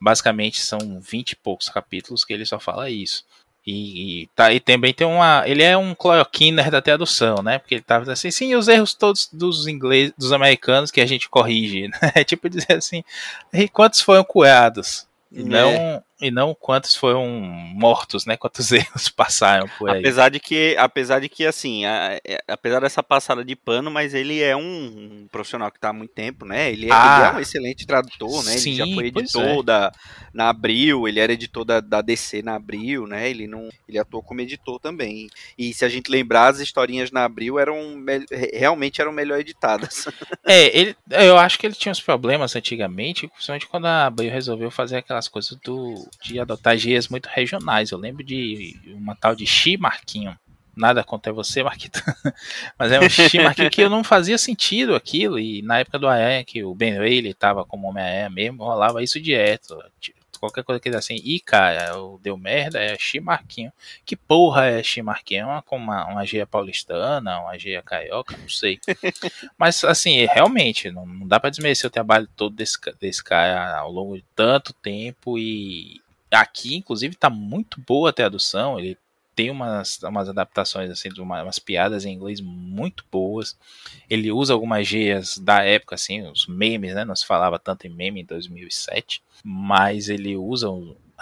Basicamente 0.00 0.60
são 0.60 1.00
20 1.00 1.32
e 1.32 1.36
poucos 1.36 1.68
capítulos 1.68 2.24
que 2.24 2.32
ele 2.32 2.44
só 2.44 2.60
fala 2.60 2.90
isso. 2.90 3.24
E, 3.66 4.22
e, 4.22 4.26
tá, 4.28 4.52
e 4.52 4.60
também 4.60 4.94
tem 4.94 5.06
uma. 5.06 5.42
Ele 5.44 5.62
é 5.62 5.76
um 5.76 5.92
chloroquiner 5.92 6.70
da 6.70 6.80
tradução, 6.80 7.42
né? 7.42 7.58
Porque 7.58 7.74
ele 7.74 7.82
tava 7.82 8.12
assim, 8.12 8.30
sim, 8.30 8.54
os 8.54 8.68
erros 8.68 8.94
todos 8.94 9.28
dos 9.32 9.66
ingleses, 9.66 10.14
dos 10.16 10.32
americanos 10.32 10.92
que 10.92 11.00
a 11.00 11.06
gente 11.06 11.28
corrige. 11.28 11.88
Né? 11.96 12.12
É 12.14 12.24
tipo 12.24 12.48
dizer 12.48 12.74
assim, 12.74 13.02
e 13.52 13.68
quantos 13.68 14.00
foram 14.00 14.22
curados? 14.22 15.06
E 15.32 15.42
não, 15.42 15.70
é. 15.70 16.02
E 16.20 16.30
não 16.30 16.54
quantos 16.54 16.96
foram 16.96 17.28
mortos, 17.28 18.24
né? 18.24 18.36
Quantos 18.36 18.70
erros 18.72 19.08
passaram 19.08 19.68
por 19.78 19.90
aí. 19.90 20.00
Apesar 20.00 20.30
de 20.30 20.40
que, 20.40 20.74
apesar 20.78 21.20
de 21.20 21.28
que 21.28 21.44
assim, 21.44 21.84
a, 21.84 22.18
é, 22.24 22.42
apesar 22.48 22.80
dessa 22.80 23.02
passada 23.02 23.44
de 23.44 23.54
pano, 23.54 23.90
mas 23.90 24.14
ele 24.14 24.42
é 24.42 24.56
um, 24.56 24.62
um 24.62 25.28
profissional 25.30 25.70
que 25.70 25.76
está 25.76 25.90
há 25.90 25.92
muito 25.92 26.12
tempo, 26.12 26.44
né? 26.44 26.70
Ele 26.72 26.86
é, 26.86 26.92
ah, 26.92 27.18
ele 27.18 27.26
é, 27.26 27.38
um 27.38 27.40
excelente 27.40 27.86
tradutor, 27.86 28.44
né? 28.44 28.56
Sim, 28.56 28.70
ele 28.70 28.78
já 28.78 28.94
foi 28.94 29.06
editor 29.08 29.60
é. 29.60 29.62
da, 29.62 29.92
na 30.32 30.48
Abril, 30.48 31.06
ele 31.06 31.20
era 31.20 31.32
editor 31.32 31.64
da, 31.64 31.80
da 31.80 32.00
DC 32.00 32.42
na 32.42 32.54
Abril, 32.54 33.06
né? 33.06 33.28
Ele 33.28 33.46
não, 33.46 33.68
ele 33.88 33.98
atuou 33.98 34.22
como 34.22 34.40
editor 34.40 34.80
também. 34.80 35.28
E 35.58 35.74
se 35.74 35.84
a 35.84 35.88
gente 35.88 36.10
lembrar, 36.10 36.48
as 36.48 36.60
historinhas 36.60 37.10
na 37.10 37.24
Abril 37.24 37.58
eram 37.58 37.76
realmente 38.54 39.00
eram 39.00 39.12
melhor 39.12 39.38
editadas. 39.38 40.06
É, 40.48 40.78
ele, 40.78 40.96
eu 41.10 41.36
acho 41.36 41.58
que 41.58 41.66
ele 41.66 41.74
tinha 41.74 41.90
uns 41.90 42.00
problemas 42.00 42.54
antigamente, 42.54 43.26
principalmente 43.26 43.66
quando 43.66 43.86
a 43.86 44.06
Abril 44.06 44.30
resolveu 44.30 44.70
fazer 44.70 44.98
aquelas 44.98 45.26
coisas 45.26 45.58
do 45.58 46.05
de 46.22 46.38
adotar 46.40 46.76
gírias 46.76 47.08
muito 47.08 47.26
regionais. 47.26 47.90
Eu 47.90 47.98
lembro 47.98 48.24
de 48.24 48.78
uma 48.86 49.14
tal 49.14 49.34
de 49.34 49.46
Xi 49.46 49.76
Marquinho 49.76 50.36
nada 50.76 51.02
contra 51.02 51.32
você, 51.32 51.62
Marquito. 51.62 52.02
Mas 52.78 52.92
é 52.92 53.00
um 53.00 53.08
Xi 53.08 53.38
Marquinho 53.38 53.70
que 53.70 53.80
eu 53.80 53.88
não 53.88 54.04
fazia 54.04 54.36
sentido 54.36 54.94
aquilo. 54.94 55.38
E 55.38 55.62
na 55.62 55.78
época 55.78 55.98
do 55.98 56.06
Aranha, 56.06 56.44
que 56.44 56.62
o 56.62 56.74
Ben 56.74 56.98
Ray 56.98 57.32
tava 57.32 57.64
como 57.64 57.88
Homem-Aranha 57.88 58.28
mesmo, 58.28 58.62
rolava 58.62 59.02
isso 59.02 59.20
direto 59.20 59.76
qualquer 60.36 60.64
coisa 60.64 60.80
que 60.80 60.88
ele 60.88 60.96
assim, 60.96 61.16
ih, 61.24 61.40
cara, 61.40 61.92
deu 62.20 62.36
merda, 62.36 62.80
é 62.80 62.96
Chimarquinho. 62.98 63.72
Que 64.04 64.16
porra 64.16 64.66
é 64.66 64.82
Chimarquinho? 64.82 65.42
É 65.42 65.44
uma, 65.46 65.64
uma, 65.70 66.06
uma 66.06 66.24
gíria 66.24 66.46
paulistana, 66.46 67.40
uma 67.40 67.58
gíria 67.58 67.82
carioca, 67.82 68.36
não 68.36 68.48
sei. 68.48 68.80
Mas, 69.58 69.84
assim, 69.84 70.24
realmente, 70.26 70.90
não, 70.90 71.06
não 71.06 71.26
dá 71.26 71.38
para 71.40 71.50
desmerecer 71.50 71.88
o 71.88 71.92
trabalho 71.92 72.28
todo 72.36 72.54
desse, 72.54 72.78
desse 73.00 73.22
cara 73.22 73.78
ao 73.78 73.90
longo 73.90 74.16
de 74.16 74.24
tanto 74.34 74.72
tempo 74.72 75.38
e 75.38 76.00
aqui, 76.30 76.76
inclusive, 76.76 77.14
tá 77.14 77.30
muito 77.30 77.80
boa 77.80 78.10
a 78.10 78.12
tradução, 78.12 78.78
ele 78.78 78.98
tem 79.36 79.50
umas, 79.50 80.02
umas 80.02 80.30
adaptações, 80.30 80.90
assim, 80.90 81.10
de 81.10 81.20
uma, 81.20 81.42
umas 81.42 81.58
piadas 81.58 82.06
em 82.06 82.14
inglês 82.14 82.40
muito 82.40 83.04
boas. 83.12 83.56
Ele 84.08 84.32
usa 84.32 84.54
algumas 84.54 84.88
gírias 84.88 85.36
da 85.36 85.62
época, 85.62 85.94
assim, 85.94 86.22
os 86.22 86.46
memes, 86.46 86.94
né? 86.94 87.04
Não 87.04 87.14
se 87.14 87.26
falava 87.26 87.58
tanto 87.58 87.86
em 87.86 87.90
meme 87.90 88.22
em 88.22 88.24
2007, 88.24 89.22
mas 89.44 90.08
ele 90.08 90.34
usa 90.36 90.68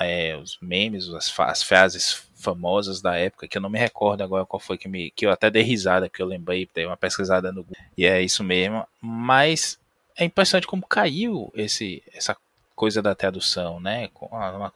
é, 0.00 0.37
os 0.37 0.56
memes, 0.62 1.09
as, 1.09 1.38
as 1.40 1.62
frases 1.64 2.23
famosas 2.37 3.02
da 3.02 3.16
época, 3.16 3.49
que 3.49 3.59
eu 3.59 3.62
não 3.62 3.71
me 3.71 3.78
recordo 3.78 4.23
agora 4.23 4.47
qual 4.47 4.61
foi 4.61 4.78
que 4.78 4.88
me. 4.88 5.11
que 5.11 5.26
eu 5.26 5.30
até 5.33 5.50
dei 5.50 5.62
risada, 5.62 6.09
que 6.09 6.23
eu 6.23 6.26
lembrei, 6.26 6.68
dei 6.73 6.87
uma 6.87 6.97
pesquisada 6.97 7.50
no 7.50 7.64
Google. 7.64 7.76
E 7.99 8.06
é 8.06 8.23
isso 8.23 8.44
mesmo. 8.44 8.87
Mas 9.00 9.76
é 10.16 10.25
impressionante 10.25 10.68
como 10.68 10.87
caiu 10.87 11.52
esse, 11.56 12.00
essa 12.12 12.37
coisa 12.75 13.00
da 13.00 13.14
tradução, 13.14 13.81
né? 13.81 14.09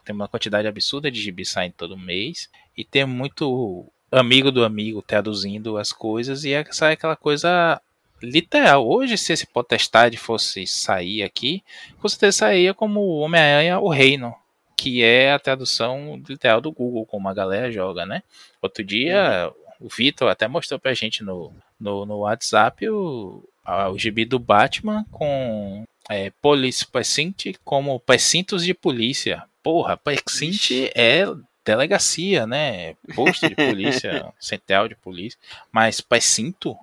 Tem 0.05 0.14
uma 0.14 0.28
quantidade 0.28 0.69
absurda 0.69 1.11
de 1.11 1.21
gibi 1.21 1.45
saindo 1.45 1.75
todo 1.75 1.97
mês 1.97 2.49
e 2.76 2.85
tem 2.85 3.05
muito 3.05 3.90
amigo 4.11 4.50
do 4.50 4.64
amigo 4.64 5.02
traduzindo 5.02 5.76
as 5.76 5.93
coisas 5.93 6.45
e 6.45 6.52
é, 6.52 6.64
sai 6.71 6.95
aquela 6.95 7.17
coisa 7.17 7.81
literal. 8.23 8.87
Hoje, 8.87 9.17
se 9.19 9.33
esse 9.33 9.47
potestade 9.47 10.17
fosse 10.17 10.67
sair 10.67 11.23
aqui, 11.23 11.62
com 12.00 12.09
certeza 12.09 12.38
sairia 12.38 12.75
como 12.75 13.19
Homem-Aranha 13.19 13.78
o 13.78 13.88
Reino, 13.88 14.35
que 14.76 15.02
é 15.02 15.33
a 15.33 15.38
tradução 15.38 16.21
literal 16.28 16.61
do 16.61 16.73
Google, 16.73 17.07
como 17.07 17.28
a 17.28 17.35
galera 17.35 17.71
joga, 17.71 18.07
né? 18.07 18.23
Outro 18.62 18.85
dia, 18.85 19.52
o 19.81 19.88
Vitor 19.88 20.28
até 20.28 20.49
mostrou 20.49 20.81
pra 20.81 20.95
gente 20.95 21.23
no, 21.23 21.52
no, 21.78 22.07
no 22.07 22.19
WhatsApp 22.19 22.88
o, 22.88 23.45
o 23.93 23.99
gibi 23.99 24.25
do 24.25 24.38
Batman 24.38 25.05
com 25.11 25.85
é, 26.08 26.30
Police 26.42 26.86
Precinct 26.86 27.58
como 27.64 28.00
precintos 28.00 28.64
de 28.64 28.74
polícia. 28.74 29.44
Porra, 29.62 29.96
precinct 29.96 30.90
é 30.94 31.26
delegacia, 31.64 32.46
né? 32.46 32.94
Posto 33.14 33.48
de 33.48 33.54
polícia, 33.54 34.32
central 34.40 34.88
de 34.88 34.94
polícia. 34.94 35.38
Mas 35.70 36.00
precinto? 36.00 36.76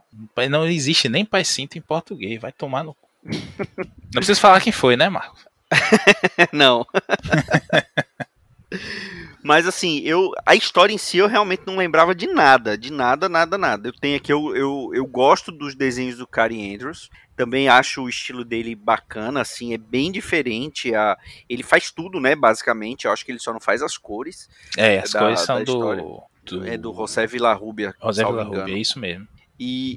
Não 0.50 0.68
existe 0.68 1.10
nem 1.10 1.26
precinto 1.26 1.78
em 1.78 1.82
português. 1.82 2.40
Vai 2.40 2.52
tomar 2.52 2.84
no. 2.84 2.96
Não 3.24 4.14
precisa 4.14 4.40
falar 4.40 4.62
quem 4.62 4.72
foi, 4.72 4.96
né, 4.96 5.10
Marcos? 5.10 5.46
não. 6.54 6.86
Mas 9.44 9.68
assim, 9.68 10.00
eu 10.00 10.32
a 10.46 10.56
história 10.56 10.94
em 10.94 10.98
si 10.98 11.18
eu 11.18 11.28
realmente 11.28 11.64
não 11.66 11.78
lembrava 11.78 12.16
de 12.16 12.28
nada, 12.28 12.78
de 12.78 12.92
nada, 12.92 13.30
nada, 13.30 13.58
nada. 13.58 13.88
Eu 13.88 13.94
tenho 13.94 14.18
aqui, 14.18 14.32
eu, 14.32 14.56
eu, 14.56 14.92
eu 14.94 15.06
gosto 15.06 15.52
dos 15.52 15.76
desenhos 15.76 16.18
do 16.18 16.28
Cary 16.28 16.74
Andrews. 16.74 17.10
Também 17.36 17.68
acho 17.68 18.04
o 18.04 18.10
estilo 18.10 18.46
dele 18.46 18.76
bacana, 18.76 19.42
assim, 19.42 19.74
é 19.74 19.78
bem 19.78 20.12
diferente. 20.12 20.94
A, 20.96 21.18
ele 21.50 21.64
faz 21.64 21.92
tudo, 21.92 22.20
né, 22.20 22.36
basicamente. 22.36 23.06
Eu 23.06 23.12
acho 23.12 23.26
que 23.26 23.32
ele 23.32 23.40
só 23.40 23.52
não 23.52 23.60
faz 23.60 23.82
as 23.82 23.98
cores. 23.98 24.50
É, 24.78 25.00
as 25.00 25.12
da, 25.12 25.20
cores 25.20 25.40
são 25.42 25.64
do, 25.64 26.24
do, 26.46 26.66
É 26.66 26.78
do 26.78 26.94
José 26.94 27.28
Villarrubia. 27.28 27.94
José 28.02 28.24
Villarrubia, 28.24 28.76
é 28.76 28.80
isso 28.80 29.00
mesmo. 29.00 29.28
E, 29.58 29.96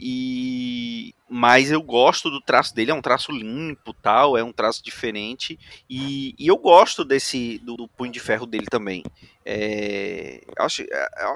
e, 1.11 1.15
mas 1.29 1.73
eu 1.73 1.83
gosto 1.83 2.31
do 2.31 2.41
traço 2.41 2.73
dele, 2.75 2.93
é 2.93 2.95
um 2.95 3.03
traço 3.03 3.33
limpo, 3.33 3.93
tal, 3.93 4.39
é 4.39 4.45
um 4.45 4.53
traço 4.53 4.83
diferente 4.85 5.59
e, 5.91 6.33
e 6.39 6.47
eu 6.47 6.57
gosto 6.57 7.05
desse 7.05 7.59
do, 7.59 7.77
do, 7.77 7.89
punho 7.89 8.13
de 8.13 8.21
ferro 8.21 8.47
dele 8.47 8.67
também. 8.71 9.03
É, 9.45 10.45
acho, 10.59 10.83
é, 10.83 10.87
é, 10.93 11.35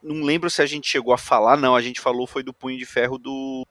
não 0.00 0.22
lembro 0.24 0.48
se 0.48 0.62
a 0.62 0.66
gente 0.66 0.88
chegou 0.88 1.12
a 1.12 1.18
falar, 1.18 1.56
não. 1.56 1.74
A 1.74 1.82
gente 1.82 2.00
falou 2.00 2.26
foi 2.26 2.44
do 2.44 2.52
punho 2.52 2.78
de 2.78 2.86
ferro 2.86 3.18
do 3.18 3.66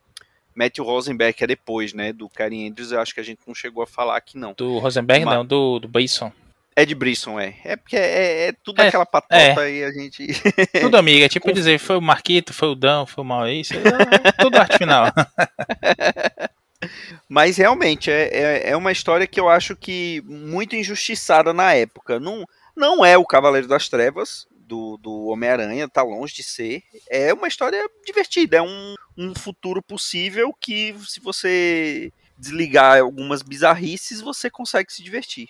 Matthew 0.56 0.84
Rosenberg, 0.84 1.34
que 1.34 1.44
é 1.44 1.48
depois, 1.48 1.94
né? 1.94 2.14
Do 2.14 2.30
Karen 2.30 2.68
Andrews, 2.68 2.92
eu 2.92 3.00
acho 3.00 3.14
que 3.14 3.20
a 3.20 3.24
gente 3.24 3.40
não 3.48 3.56
chegou 3.56 3.84
a 3.84 3.88
falar 3.88 4.18
aqui, 4.18 4.38
não. 4.38 4.54
Do 4.54 4.80
Rosenberg, 4.80 5.26
Mas... 5.26 5.36
não, 5.36 5.46
do, 5.46 5.80
do 5.80 5.88
Brisson. 5.88 6.32
É 6.76 6.86
de 6.86 6.96
Brisson, 6.96 7.40
é. 7.40 7.56
É 7.64 7.76
porque 7.76 7.96
é, 7.96 8.48
é 8.48 8.54
tudo 8.64 8.82
é, 8.82 8.88
aquela 8.88 9.06
patota 9.06 9.38
é. 9.38 9.72
e 9.72 9.84
a 9.84 9.92
gente. 9.92 10.28
tudo 10.82 10.98
amigo, 10.98 11.24
é 11.24 11.30
tipo 11.30 11.46
Conf... 11.46 11.56
dizer, 11.56 11.78
foi 11.78 11.98
o 11.98 12.02
Marquito, 12.02 12.52
foi 12.52 12.70
o 12.70 12.76
Dan, 12.76 13.06
foi 13.06 13.24
o 13.24 13.28
Maurício, 13.28 13.80
é 13.80 14.32
tudo 14.32 14.58
arte 14.58 14.78
final. 14.78 15.06
Mas 17.30 17.58
realmente 17.58 18.12
é, 18.12 18.30
é, 18.32 18.70
é, 18.72 18.78
uma 18.78 18.92
história 18.92 19.28
que 19.28 19.40
eu 19.40 19.48
acho 19.48 19.76
que 19.76 20.22
muito 20.26 20.76
injustiçada 20.76 21.54
na 21.54 21.74
época. 21.74 22.20
Não, 22.20 22.46
não 22.76 23.06
é 23.06 23.18
o 23.18 23.26
Cavaleiro 23.26 23.68
das 23.68 23.88
Trevas 23.88 24.48
do, 24.52 24.98
do 24.98 25.28
Homem-Aranha, 25.28 25.88
tá 25.88 26.02
longe 26.02 26.34
de 26.34 26.44
ser. 26.44 26.82
É 27.10 27.34
uma 27.34 27.48
história 27.48 27.88
divertida, 28.06 28.58
é 28.58 28.62
um, 28.62 28.96
um 29.18 29.34
futuro 29.36 29.82
possível 29.82 30.54
que, 30.60 30.96
se 31.08 31.20
você 31.20 32.12
desligar 32.38 33.00
algumas 33.00 33.42
bizarrices, 33.42 34.22
você 34.22 34.50
consegue 34.50 34.92
se 34.92 35.04
divertir. 35.04 35.50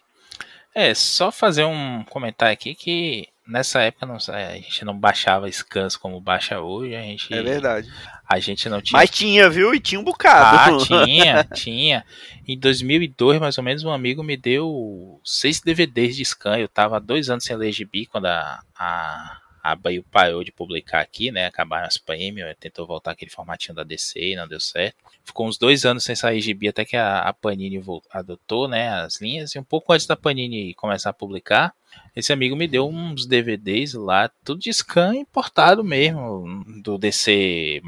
É, 0.75 0.93
só 0.93 1.31
fazer 1.31 1.65
um 1.65 2.03
comentário 2.03 2.53
aqui 2.53 2.73
que 2.73 3.27
nessa 3.47 3.81
época 3.81 4.05
não, 4.05 4.15
a 4.15 4.53
gente 4.55 4.85
não 4.85 4.97
baixava 4.97 5.51
scans 5.51 5.95
como 5.95 6.19
baixa 6.19 6.59
hoje, 6.59 6.95
a 6.95 7.01
gente 7.01 7.33
É 7.33 7.41
verdade. 7.41 7.91
A 8.27 8.39
gente 8.39 8.69
não 8.69 8.81
tinha 8.81 8.97
Mas 8.97 9.09
tinha, 9.09 9.49
viu? 9.49 9.75
E 9.75 9.79
tinha 9.79 9.99
um 9.99 10.03
bocado. 10.03 10.77
Ah, 10.77 10.77
tinha, 11.05 11.43
tinha. 11.53 12.05
Em 12.47 12.57
2002, 12.57 13.39
mais 13.39 13.57
ou 13.57 13.63
menos, 13.63 13.83
um 13.83 13.91
amigo 13.91 14.23
me 14.23 14.37
deu 14.37 15.19
seis 15.23 15.59
DVDs 15.59 16.15
de 16.15 16.25
scan. 16.25 16.57
Eu 16.57 16.67
tava 16.67 16.99
dois 16.99 17.29
anos 17.29 17.43
sem 17.43 17.55
ler 17.55 17.73
quando 18.09 18.27
a, 18.27 18.61
a 18.75 19.42
a 19.63 19.75
Baio 19.75 20.03
parou 20.03 20.43
de 20.43 20.51
publicar 20.51 20.99
aqui, 20.99 21.31
né? 21.31 21.45
Acabaram 21.45 21.87
as 21.87 21.97
prêmios, 21.97 22.53
tentou 22.59 22.85
voltar 22.85 23.11
aquele 23.11 23.31
formatinho 23.31 23.73
da 23.73 23.83
DC 23.83 24.19
e 24.19 24.35
não 24.35 24.45
deu 24.45 24.59
certo. 24.59 24.97
Ficou 25.23 25.47
uns 25.47 25.57
dois 25.57 25.85
anos 25.85 26.03
sem 26.03 26.15
sair 26.15 26.41
gibi 26.41 26.67
até 26.67 26.83
que 26.83 26.97
a, 26.97 27.19
a 27.19 27.31
Panini 27.31 27.79
voltou, 27.79 28.11
adotou, 28.11 28.67
né? 28.67 28.89
As 28.89 29.21
linhas. 29.21 29.55
E 29.55 29.59
um 29.59 29.63
pouco 29.63 29.93
antes 29.93 30.05
da 30.05 30.17
Panini 30.17 30.73
começar 30.73 31.11
a 31.11 31.13
publicar, 31.13 31.73
esse 32.15 32.33
amigo 32.33 32.55
me 32.55 32.67
deu 32.67 32.87
uns 32.87 33.25
DVDs 33.25 33.93
lá, 33.93 34.29
tudo 34.43 34.59
de 34.59 34.71
scan 34.71 35.15
importado 35.15 35.83
mesmo, 35.83 36.63
do 36.83 36.97
DC. 36.97 37.81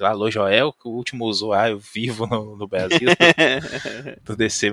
Alô 0.00 0.30
Joel, 0.30 0.74
o 0.82 0.90
último 0.90 1.26
usuário 1.26 1.78
vivo 1.78 2.26
no, 2.26 2.56
no 2.56 2.66
Brasil 2.66 3.08
do, 4.24 4.32
do 4.32 4.36
DC. 4.36 4.72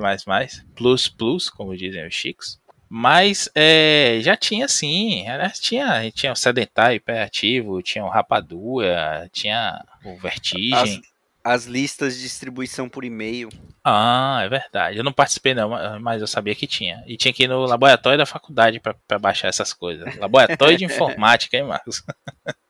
Plus 0.74 1.10
Plus, 1.10 1.50
como 1.50 1.76
dizem 1.76 2.08
os 2.08 2.14
chics. 2.14 2.61
Mas 2.94 3.50
é, 3.56 4.20
já 4.20 4.36
tinha 4.36 4.68
sim, 4.68 5.26
era, 5.26 5.50
tinha, 5.50 6.12
tinha 6.12 6.34
o 6.34 6.36
sedentário 6.36 6.98
hiperativo, 6.98 7.82
tinha 7.82 8.04
o 8.04 8.10
rapadura, 8.10 9.30
tinha 9.32 9.82
o 10.04 10.18
vertigem. 10.18 11.02
As, 11.42 11.62
as, 11.62 11.66
listas 11.68 12.18
de 12.18 12.24
distribuição 12.24 12.90
por 12.90 13.06
e-mail. 13.06 13.48
Ah, 13.82 14.42
é 14.44 14.50
verdade. 14.50 14.98
Eu 14.98 15.06
não 15.06 15.14
participei 15.14 15.54
não, 15.54 15.70
mas 16.02 16.20
eu 16.20 16.28
sabia 16.28 16.54
que 16.54 16.68
tinha. 16.68 17.02
E 17.08 17.16
tinha 17.16 17.34
que 17.34 17.44
ir 17.44 17.48
no 17.48 17.64
laboratório 17.66 18.18
da 18.18 18.26
faculdade 18.26 18.82
para 18.82 19.18
baixar 19.18 19.48
essas 19.48 19.72
coisas. 19.72 20.14
Laboratório 20.18 20.78
de 20.78 20.84
informática, 20.84 21.56
hein, 21.56 21.64
Marcos? 21.64 22.04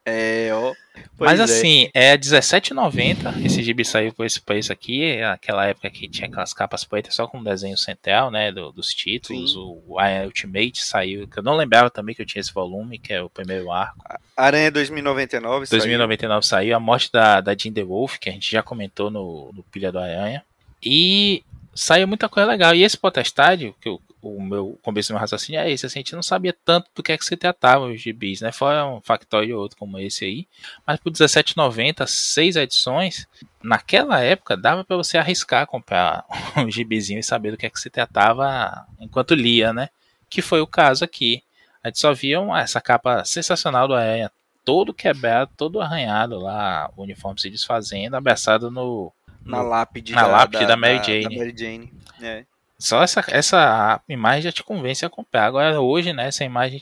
É, 0.06 0.50
ó. 0.54 0.74
Mas 1.20 1.40
é. 1.40 1.44
assim, 1.44 1.90
é 1.94 2.12
R$17,90. 2.12 3.46
Esse 3.46 3.62
gibi 3.62 3.86
saiu 3.86 4.14
com 4.14 4.24
esse 4.24 4.42
preço 4.42 4.74
aqui. 4.74 5.04
É 5.04 5.26
aquela 5.26 5.66
época 5.68 5.90
que 5.90 6.10
tinha 6.10 6.28
aquelas 6.28 6.54
capas 6.54 6.84
pretas 6.84 7.16
só 7.16 7.28
com 7.28 7.44
desenho 7.44 7.78
central, 7.78 8.32
né? 8.32 8.52
Do, 8.52 8.72
dos 8.72 8.94
títulos. 8.94 9.54
Sim. 9.54 9.82
O 9.88 10.00
Aranha 10.00 10.26
Ultimate 10.26 10.84
saiu, 10.84 11.28
que 11.28 11.38
eu 11.38 11.44
não 11.44 11.56
lembrava 11.56 11.90
também 11.90 12.16
que 12.16 12.22
eu 12.22 12.26
tinha 12.26 12.42
esse 12.42 12.54
volume, 12.54 12.98
que 12.98 13.14
é 13.14 13.22
o 13.22 13.30
primeiro 13.30 13.72
arco. 13.72 14.04
Aranha 14.36 14.72
2099 14.72 15.68
saiu. 15.68 15.80
2099 15.80 16.46
saiu. 16.46 16.76
A 16.76 16.80
morte 16.80 17.12
da, 17.12 17.40
da 17.40 17.56
Jean 17.56 17.74
The 17.74 17.84
Wolf, 17.84 18.18
que 18.18 18.30
a 18.30 18.34
gente 18.34 18.52
já 18.52 18.64
comentou 18.64 19.12
no, 19.12 19.52
no 19.54 19.64
Pilha 19.64 19.92
do 19.92 20.00
Aranha. 20.00 20.44
E 20.84 21.44
saiu 21.76 22.08
muita 22.08 22.28
coisa 22.28 22.50
legal. 22.50 22.74
E 22.74 22.84
esse 22.84 22.98
Potestade, 22.98 23.76
que 23.80 23.88
eu, 23.88 24.02
o 24.22 24.42
meu 24.42 24.80
começo 24.82 25.10
do 25.10 25.14
meu 25.14 25.20
raciocínio 25.20 25.60
é 25.60 25.70
esse, 25.70 25.86
assim, 25.86 26.00
a 26.00 26.02
gente 26.02 26.16
não 26.16 26.22
sabia 26.22 26.56
tanto 26.66 26.90
do 26.96 27.02
que 27.02 27.12
é 27.12 27.18
que 27.18 27.26
se 27.26 27.36
tratava 27.36 27.86
os 27.86 28.00
gibis, 28.00 28.42
né? 28.42 28.52
Fora 28.52 28.86
um 28.86 29.02
factório 29.02 29.56
ou 29.56 29.62
outro 29.62 29.78
como 29.78 29.98
esse 30.00 30.26
aí, 30.26 30.48
mas 30.86 31.00
por 31.00 31.12
17,90, 31.12 32.06
seis 32.08 32.56
edições, 32.56 33.28
naquela 33.64 34.20
época 34.22 34.56
dava 34.56 34.84
para 34.84 34.98
você 34.98 35.18
arriscar 35.18 35.68
comprar 35.68 36.26
um 36.58 36.70
gibizinho 36.70 37.20
e 37.20 37.24
saber 37.24 37.52
do 37.52 37.58
que 37.58 37.66
é 37.66 37.70
que 37.70 37.80
se 37.80 37.90
tratava 37.90 38.86
enquanto 39.00 39.34
lia, 39.34 39.74
né? 39.74 39.90
Que 40.30 40.42
foi 40.42 40.62
o 40.62 40.68
caso 40.68 41.04
aqui. 41.04 41.44
A 41.84 41.88
gente 41.88 42.00
só 42.00 42.14
via 42.14 42.38
essa 42.58 42.80
capa 42.80 43.26
sensacional 43.26 43.88
do 43.88 43.96
Aranha, 43.96 44.32
todo 44.64 44.94
quebrado, 44.94 45.52
todo 45.58 45.82
arranhado 45.82 46.38
lá, 46.40 46.92
o 46.96 47.04
uniforme 47.04 47.40
se 47.40 47.50
desfazendo, 47.50 48.16
abraçado 48.16 48.70
no, 48.70 49.12
no 49.44 49.52
na 49.52 49.62
lápide, 49.64 50.14
na 50.14 50.22
da, 50.22 50.28
lápide 50.28 50.60
da, 50.60 50.68
da, 50.68 50.78
Mary 50.78 51.04
Jane. 51.04 51.24
Da 51.24 51.30
Mary 51.30 51.56
Jane. 51.58 51.94
É. 52.22 52.46
Só 52.82 53.04
essa, 53.04 53.24
essa 53.28 54.02
imagem 54.10 54.42
já 54.42 54.52
te 54.52 54.64
convence 54.64 55.06
a 55.06 55.10
comprar. 55.10 55.46
Agora, 55.46 55.80
hoje, 55.80 56.12
né, 56.14 56.28
essa 56.28 56.44
imagem 56.44 56.82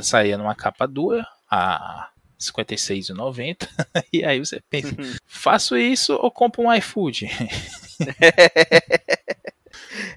saía 0.00 0.38
numa 0.38 0.54
capa 0.54 0.86
dura 0.86 1.28
a 1.50 2.08
R$ 2.08 2.14
56,90. 2.40 3.68
e 4.10 4.24
aí 4.24 4.38
você 4.38 4.62
pensa, 4.70 4.96
faço 5.28 5.76
isso 5.76 6.14
ou 6.14 6.30
compro 6.30 6.62
um 6.62 6.72
iFood? 6.72 7.28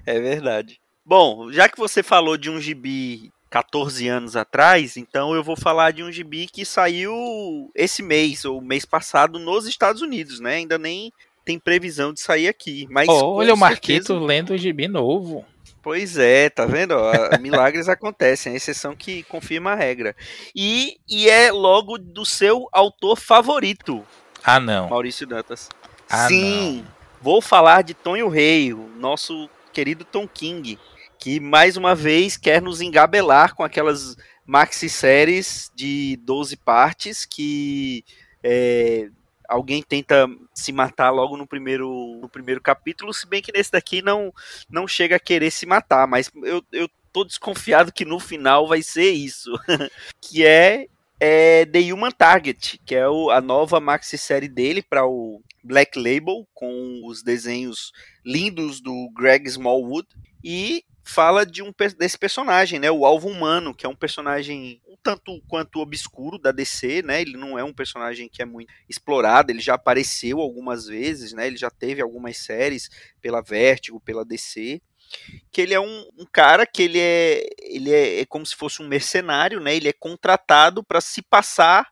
é 0.06 0.18
verdade. 0.18 0.80
Bom, 1.04 1.52
já 1.52 1.68
que 1.68 1.76
você 1.76 2.02
falou 2.02 2.38
de 2.38 2.48
um 2.48 2.58
gibi 2.58 3.30
14 3.50 4.08
anos 4.08 4.34
atrás, 4.34 4.96
então 4.96 5.34
eu 5.34 5.44
vou 5.44 5.56
falar 5.56 5.90
de 5.90 6.02
um 6.02 6.10
gibi 6.10 6.46
que 6.46 6.64
saiu 6.64 7.70
esse 7.74 8.02
mês, 8.02 8.46
ou 8.46 8.62
mês 8.62 8.86
passado, 8.86 9.38
nos 9.38 9.66
Estados 9.66 10.00
Unidos, 10.00 10.40
né? 10.40 10.54
Ainda 10.54 10.78
nem 10.78 11.12
tem 11.48 11.58
previsão 11.58 12.12
de 12.12 12.20
sair 12.20 12.46
aqui. 12.46 12.86
Mas 12.90 13.08
oh, 13.08 13.36
olha 13.36 13.54
o 13.54 13.56
Marquito 13.56 14.08
certeza... 14.08 14.20
lendo 14.20 14.52
o 14.52 14.58
gibi 14.58 14.86
novo. 14.86 15.46
Pois 15.82 16.18
é, 16.18 16.50
tá 16.50 16.66
vendo? 16.66 16.94
Milagres 17.40 17.88
acontecem, 17.88 18.52
a 18.52 18.56
exceção 18.56 18.94
que 18.94 19.22
confirma 19.22 19.72
a 19.72 19.74
regra. 19.74 20.14
E, 20.54 20.98
e 21.08 21.26
é 21.26 21.50
logo 21.50 21.96
do 21.96 22.26
seu 22.26 22.68
autor 22.70 23.18
favorito. 23.18 24.04
Ah, 24.44 24.60
não. 24.60 24.90
Maurício 24.90 25.26
Dantas. 25.26 25.70
Ah, 26.10 26.28
Sim, 26.28 26.82
não. 26.82 26.92
vou 27.22 27.40
falar 27.40 27.80
de 27.80 27.94
Tonho 27.94 28.28
Rei, 28.28 28.74
o 28.74 28.86
nosso 28.98 29.48
querido 29.72 30.04
Tom 30.04 30.28
King, 30.28 30.78
que 31.18 31.40
mais 31.40 31.78
uma 31.78 31.94
vez 31.94 32.36
quer 32.36 32.60
nos 32.60 32.82
engabelar 32.82 33.54
com 33.54 33.64
aquelas 33.64 34.18
maxi-séries 34.44 35.72
de 35.74 36.18
12 36.24 36.58
partes 36.58 37.24
que 37.24 38.04
é, 38.42 39.08
alguém 39.48 39.82
tenta 39.82 40.28
se 40.54 40.70
matar 40.70 41.10
logo 41.10 41.36
no 41.36 41.46
primeiro, 41.46 42.18
no 42.20 42.28
primeiro 42.28 42.60
capítulo, 42.60 43.14
se 43.14 43.26
bem 43.26 43.40
que 43.40 43.50
nesse 43.50 43.72
daqui 43.72 44.02
não, 44.02 44.32
não 44.68 44.86
chega 44.86 45.16
a 45.16 45.20
querer 45.20 45.50
se 45.50 45.64
matar, 45.64 46.06
mas 46.06 46.30
eu, 46.44 46.62
eu 46.70 46.88
tô 47.10 47.24
desconfiado 47.24 47.92
que 47.92 48.04
no 48.04 48.20
final 48.20 48.68
vai 48.68 48.82
ser 48.82 49.10
isso, 49.10 49.50
que 50.20 50.44
é, 50.44 50.86
é 51.18 51.64
The 51.64 51.92
Human 51.92 52.10
Target, 52.10 52.78
que 52.84 52.94
é 52.94 53.08
o, 53.08 53.30
a 53.30 53.40
nova 53.40 53.80
maxi-série 53.80 54.48
dele 54.48 54.82
para 54.82 55.06
o 55.06 55.42
Black 55.64 55.98
Label, 55.98 56.46
com 56.52 57.00
os 57.06 57.22
desenhos 57.22 57.92
lindos 58.24 58.80
do 58.80 59.10
Greg 59.14 59.48
Smallwood, 59.48 60.06
e 60.44 60.84
fala 61.08 61.46
de 61.46 61.62
um 61.62 61.72
desse 61.96 62.18
personagem, 62.18 62.78
né, 62.78 62.90
o 62.90 63.06
Alvo 63.06 63.28
Humano, 63.28 63.74
que 63.74 63.86
é 63.86 63.88
um 63.88 63.96
personagem 63.96 64.80
um 64.86 64.96
tanto 65.02 65.40
quanto 65.48 65.80
obscuro 65.80 66.38
da 66.38 66.52
DC, 66.52 67.02
né? 67.02 67.22
Ele 67.22 67.36
não 67.36 67.58
é 67.58 67.64
um 67.64 67.72
personagem 67.72 68.28
que 68.28 68.42
é 68.42 68.44
muito 68.44 68.72
explorado, 68.88 69.50
ele 69.50 69.60
já 69.60 69.74
apareceu 69.74 70.40
algumas 70.40 70.86
vezes, 70.86 71.32
né? 71.32 71.46
Ele 71.46 71.56
já 71.56 71.70
teve 71.70 72.02
algumas 72.02 72.36
séries 72.36 72.90
pela 73.20 73.40
Vertigo, 73.40 74.00
pela 74.00 74.24
DC, 74.24 74.82
que 75.50 75.60
ele 75.62 75.72
é 75.72 75.80
um, 75.80 76.08
um 76.18 76.26
cara 76.30 76.66
que 76.66 76.82
ele 76.82 76.98
é 77.00 77.46
ele 77.58 77.92
é, 77.92 78.20
é, 78.20 78.26
como 78.26 78.44
se 78.44 78.54
fosse 78.54 78.82
um 78.82 78.88
mercenário, 78.88 79.60
né? 79.60 79.74
Ele 79.74 79.88
é 79.88 79.92
contratado 79.92 80.84
para 80.84 81.00
se 81.00 81.22
passar 81.22 81.88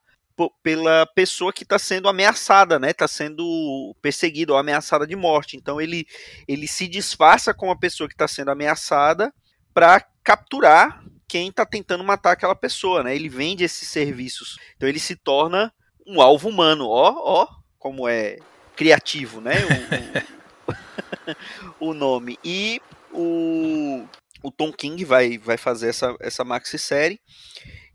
pela 0.62 1.06
pessoa 1.06 1.52
que 1.52 1.62
está 1.62 1.78
sendo 1.78 2.08
ameaçada, 2.08 2.78
né? 2.78 2.90
Está 2.90 3.08
sendo 3.08 3.94
perseguido 4.02 4.52
ou 4.52 4.58
ameaçada 4.58 5.06
de 5.06 5.16
morte. 5.16 5.56
Então 5.56 5.80
ele, 5.80 6.06
ele 6.46 6.68
se 6.68 6.86
disfarça 6.86 7.54
com 7.54 7.70
a 7.70 7.76
pessoa 7.76 8.08
que 8.08 8.14
está 8.14 8.28
sendo 8.28 8.50
ameaçada 8.50 9.32
para 9.72 10.00
capturar 10.22 11.02
quem 11.28 11.48
está 11.48 11.66
tentando 11.66 12.04
matar 12.04 12.32
aquela 12.32 12.54
pessoa, 12.54 13.02
né? 13.02 13.14
Ele 13.14 13.28
vende 13.28 13.64
esses 13.64 13.88
serviços. 13.88 14.58
Então 14.76 14.88
ele 14.88 15.00
se 15.00 15.16
torna 15.16 15.72
um 16.06 16.20
alvo 16.20 16.48
humano. 16.48 16.88
Ó, 16.88 17.14
ó, 17.16 17.48
como 17.78 18.08
é 18.08 18.38
criativo, 18.76 19.40
né? 19.40 19.54
O, 21.80 21.90
o 21.90 21.94
nome. 21.94 22.38
E 22.44 22.80
o, 23.12 24.06
o 24.42 24.50
Tom 24.50 24.72
King 24.72 25.04
vai, 25.04 25.38
vai 25.38 25.56
fazer 25.56 25.88
essa, 25.88 26.14
essa 26.20 26.44
maxi-série. 26.44 27.20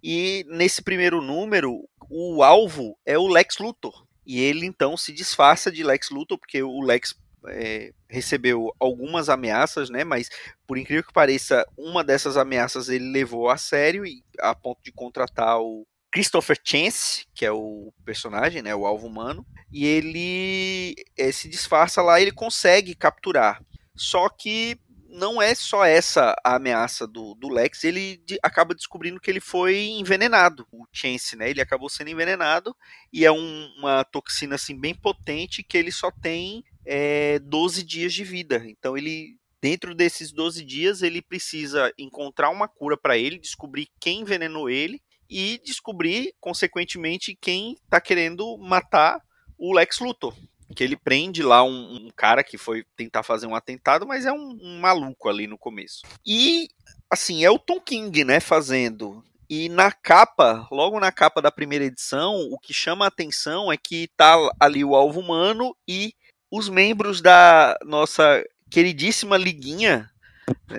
E 0.03 0.43
nesse 0.49 0.81
primeiro 0.81 1.21
número, 1.21 1.87
o 2.11 2.43
alvo 2.43 2.97
é 3.05 3.17
o 3.17 3.27
Lex 3.27 3.57
Luthor, 3.57 4.05
E 4.25 4.39
ele 4.41 4.65
então 4.65 4.97
se 4.97 5.13
disfarça 5.13 5.71
de 5.71 5.81
Lex 5.81 6.09
Luthor, 6.09 6.37
porque 6.37 6.61
o 6.61 6.81
Lex 6.81 7.15
é, 7.47 7.93
recebeu 8.09 8.71
algumas 8.79 9.29
ameaças, 9.29 9.89
né? 9.89 10.03
Mas 10.03 10.29
por 10.67 10.77
incrível 10.77 11.03
que 11.03 11.13
pareça, 11.13 11.65
uma 11.77 12.03
dessas 12.03 12.35
ameaças 12.35 12.89
ele 12.89 13.11
levou 13.11 13.49
a 13.49 13.57
sério 13.57 14.05
e 14.05 14.23
a 14.39 14.53
ponto 14.53 14.81
de 14.83 14.91
contratar 14.91 15.59
o 15.59 15.87
Christopher 16.11 16.59
Chance, 16.61 17.25
que 17.33 17.45
é 17.45 17.51
o 17.51 17.93
personagem, 18.03 18.61
né? 18.61 18.75
O 18.75 18.85
alvo 18.85 19.07
humano, 19.07 19.45
e 19.71 19.85
ele 19.85 20.95
é, 21.17 21.31
se 21.31 21.47
disfarça 21.47 22.01
lá, 22.01 22.19
ele 22.19 22.33
consegue 22.33 22.93
capturar. 22.93 23.63
Só 23.95 24.27
que 24.27 24.77
não 25.11 25.41
é 25.41 25.53
só 25.53 25.85
essa 25.85 26.33
a 26.43 26.55
ameaça 26.55 27.05
do, 27.05 27.35
do 27.35 27.49
Lex, 27.49 27.83
ele 27.83 28.17
de, 28.25 28.39
acaba 28.41 28.73
descobrindo 28.73 29.19
que 29.19 29.29
ele 29.29 29.41
foi 29.41 29.89
envenenado, 29.89 30.65
o 30.71 30.85
Chance, 30.91 31.35
né? 31.35 31.49
Ele 31.49 31.61
acabou 31.61 31.89
sendo 31.89 32.09
envenenado 32.09 32.75
e 33.11 33.25
é 33.25 33.31
um, 33.31 33.73
uma 33.77 34.03
toxina 34.05 34.55
assim 34.55 34.79
bem 34.79 34.95
potente 34.95 35.63
que 35.63 35.77
ele 35.77 35.91
só 35.91 36.09
tem 36.11 36.63
é, 36.85 37.39
12 37.39 37.83
dias 37.83 38.13
de 38.13 38.23
vida. 38.23 38.63
Então 38.65 38.97
ele 38.97 39.37
dentro 39.61 39.93
desses 39.93 40.31
12 40.31 40.65
dias 40.65 41.01
ele 41.01 41.21
precisa 41.21 41.93
encontrar 41.97 42.49
uma 42.49 42.67
cura 42.67 42.97
para 42.97 43.17
ele, 43.17 43.37
descobrir 43.37 43.89
quem 43.99 44.21
envenenou 44.21 44.69
ele 44.69 45.01
e 45.29 45.61
descobrir 45.63 46.33
consequentemente 46.39 47.37
quem 47.39 47.73
está 47.73 48.01
querendo 48.01 48.57
matar 48.57 49.21
o 49.57 49.73
Lex 49.73 49.99
Luthor 49.99 50.35
que 50.71 50.83
ele 50.83 50.95
prende 50.95 51.43
lá 51.43 51.63
um, 51.63 52.07
um, 52.07 52.09
cara 52.15 52.43
que 52.43 52.57
foi 52.57 52.83
tentar 52.95 53.23
fazer 53.23 53.47
um 53.47 53.55
atentado, 53.55 54.05
mas 54.05 54.25
é 54.25 54.31
um, 54.31 54.57
um, 54.61 54.79
maluco 54.79 55.29
ali 55.29 55.47
no 55.47 55.57
começo. 55.57 56.01
E, 56.25 56.69
assim, 57.09 57.43
é 57.43 57.49
o 57.49 57.59
Tom 57.59 57.79
King, 57.79 58.23
né, 58.23 58.39
fazendo. 58.39 59.23
E 59.49 59.67
na 59.67 59.91
capa, 59.91 60.67
logo 60.71 60.99
na 60.99 61.11
capa 61.11 61.41
da 61.41 61.51
primeira 61.51 61.85
edição, 61.85 62.35
o 62.51 62.57
que 62.57 62.73
chama 62.73 63.05
a 63.05 63.09
atenção 63.09 63.71
é 63.71 63.75
que 63.75 64.09
tá 64.15 64.35
ali 64.59 64.83
o 64.83 64.95
alvo 64.95 65.19
humano 65.19 65.75
e 65.87 66.13
os 66.49 66.69
membros 66.69 67.21
da 67.21 67.77
nossa 67.83 68.43
queridíssima 68.69 69.37
liguinha, 69.37 70.09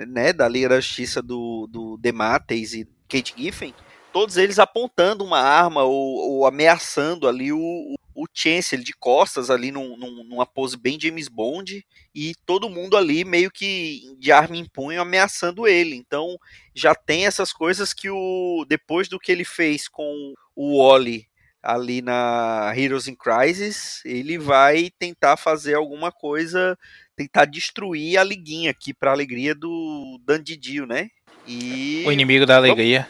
né, 0.07 0.33
da 0.33 0.47
Liga 0.47 0.69
da 0.69 0.79
Justiça 0.79 1.21
do, 1.21 1.67
do 1.69 1.97
Demates 1.97 2.73
e 2.73 2.87
Kate 3.07 3.35
Giffen, 3.37 3.73
todos 4.13 4.37
eles 4.37 4.59
apontando 4.59 5.25
uma 5.25 5.39
arma 5.39 5.83
ou, 5.83 6.31
ou 6.31 6.45
ameaçando 6.45 7.27
ali 7.27 7.51
o, 7.51 7.95
o 8.15 8.25
Chancellor 8.31 8.85
de 8.85 8.93
costas 8.93 9.49
ali 9.49 9.71
num, 9.71 9.97
num, 9.97 10.23
numa 10.23 10.45
pose 10.45 10.77
bem 10.77 10.99
James 10.99 11.27
Bond 11.27 11.83
e 12.13 12.35
todo 12.45 12.69
mundo 12.69 12.95
ali 12.95 13.25
meio 13.25 13.49
que 13.49 14.15
de 14.19 14.31
arma 14.31 14.55
em 14.55 14.65
punho 14.65 15.01
ameaçando 15.01 15.67
ele. 15.67 15.95
Então 15.95 16.37
já 16.75 16.93
tem 16.93 17.25
essas 17.25 17.51
coisas 17.51 17.91
que 17.91 18.09
o 18.09 18.65
depois 18.69 19.09
do 19.09 19.19
que 19.19 19.31
ele 19.31 19.43
fez 19.43 19.87
com 19.87 20.33
o 20.55 20.77
Wally 20.77 21.27
ali 21.61 22.01
na 22.01 22.71
Heroes 22.75 23.07
in 23.07 23.15
Crisis, 23.15 24.01
ele 24.05 24.37
vai 24.37 24.91
tentar 24.99 25.37
fazer 25.37 25.73
alguma 25.73 26.11
coisa, 26.11 26.77
tentar 27.15 27.45
destruir 27.45 28.17
a 28.17 28.23
liguinha 28.23 28.69
aqui 28.69 28.93
para 28.93 29.11
alegria 29.11 29.55
do 29.55 30.19
Dandidio, 30.23 30.85
né? 30.85 31.09
E 31.47 32.03
o 32.05 32.11
inimigo 32.11 32.45
da 32.45 32.57
alegria. 32.57 33.07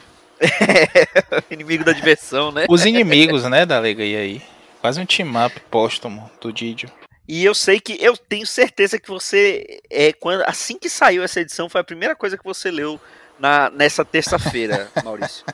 inimigo 1.50 1.84
da 1.84 1.92
diversão, 1.92 2.52
né? 2.52 2.66
Os 2.70 2.86
inimigos, 2.86 3.44
né, 3.44 3.66
da 3.66 3.78
alegria 3.78 4.20
aí. 4.20 4.42
Quase 4.82 5.00
um 5.00 5.06
team-up 5.06 5.60
póstumo 5.72 6.30
do 6.42 6.52
Didio. 6.52 6.90
E 7.28 7.46
eu 7.46 7.56
sei 7.56 7.80
que 7.80 7.98
eu 8.02 8.18
tenho 8.18 8.46
certeza 8.46 9.00
que 9.00 9.08
você 9.08 9.82
é 9.90 10.12
quando 10.12 10.44
assim 10.46 10.78
que 10.78 10.90
saiu 10.90 11.24
essa 11.24 11.40
edição 11.40 11.70
foi 11.70 11.80
a 11.80 11.84
primeira 11.84 12.16
coisa 12.16 12.38
que 12.38 12.44
você 12.44 12.70
leu 12.70 13.00
na 13.40 13.70
nessa 13.70 14.04
terça-feira, 14.04 14.90
Maurício. 15.04 15.46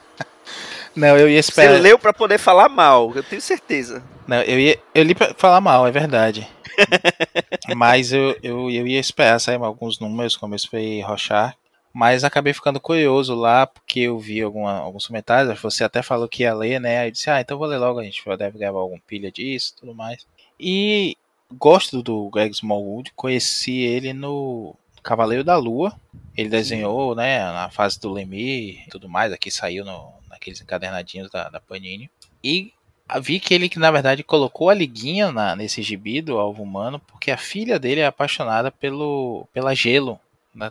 Não, 0.96 1.16
eu 1.16 1.30
ia 1.30 1.40
esperar. 1.40 1.76
Você 1.76 1.80
leu 1.80 2.00
para 2.00 2.12
poder 2.12 2.40
falar 2.40 2.70
mal, 2.70 3.12
eu 3.16 3.22
tenho 3.22 3.42
certeza. 3.42 4.04
Não, 4.28 4.42
eu 4.42 4.60
ia 4.60 4.80
eu 4.96 5.04
li 5.04 5.14
para 5.14 5.34
falar 5.36 5.62
mal, 5.62 5.86
é 5.86 5.92
verdade. 5.92 6.48
Mas 7.76 8.12
eu, 8.12 8.36
eu, 8.42 8.72
eu 8.72 8.88
ia 8.88 9.00
esperar 9.00 9.40
sair 9.40 9.62
alguns 9.62 10.00
números, 10.00 10.36
como 10.36 10.56
esse 10.56 10.68
foi 10.68 11.02
Rochar, 11.02 11.56
mas 11.94 12.24
acabei 12.24 12.54
ficando 12.54 12.80
curioso 12.80 13.34
lá, 13.34 13.66
porque 13.66 14.02
eu 14.02 14.20
vi 14.20 14.42
alguma, 14.42 14.74
alguns 14.74 15.08
comentários. 15.08 15.60
Você 15.60 15.84
até 15.84 16.02
falou 16.02 16.28
que 16.28 16.44
ia 16.44 16.54
ler, 16.54 16.80
né? 16.80 17.00
Aí 17.00 17.12
disse, 17.12 17.30
ah, 17.30 17.42
então 17.42 17.58
vou 17.58 17.68
ler 17.68 17.78
logo, 17.78 18.00
a 18.00 18.04
gente 18.04 18.24
deve 18.38 18.60
gravar 18.60 18.80
algum 18.80 19.00
pilha 19.00 19.32
disso 19.32 19.76
tudo 19.80 19.94
mais. 19.94 20.26
E 20.60 21.18
gosto 21.54 22.04
do 22.04 22.30
Greg 22.30 22.54
Smallwood, 22.54 23.12
conheci 23.16 23.80
ele 23.80 24.14
no 24.14 24.76
Cavaleiro 25.02 25.44
da 25.44 25.58
Lua. 25.58 25.94
Ele 26.38 26.50
desenhou, 26.50 27.16
né, 27.16 27.40
na 27.40 27.70
fase 27.70 28.00
do 28.00 28.12
Lemmy 28.12 28.84
e 28.86 28.90
tudo 28.90 29.10
mais. 29.10 29.34
Aqui 29.34 29.50
saiu 29.50 29.84
no, 29.84 30.14
naqueles 30.30 30.62
encadernadinhos 30.62 31.30
da, 31.32 31.50
da 31.50 31.60
Panini. 31.60 32.10
E 32.44 32.72
vi 33.22 33.40
que 33.40 33.54
ele, 33.54 33.68
que 33.68 33.80
na 33.80 33.90
verdade, 33.90 34.24
colocou 34.24 34.70
a 34.70 34.74
liguinha 34.74 35.32
na, 35.32 35.56
nesse 35.56 35.82
gibi 35.82 36.22
do 36.22 36.38
Alvo 36.38 36.62
Humano, 36.62 37.00
porque 37.00 37.32
a 37.32 37.38
filha 37.38 37.80
dele 37.80 38.02
é 38.02 38.06
apaixonada 38.06 38.72
pelo, 38.72 39.48
pela 39.52 39.74
Gelo 39.74 40.20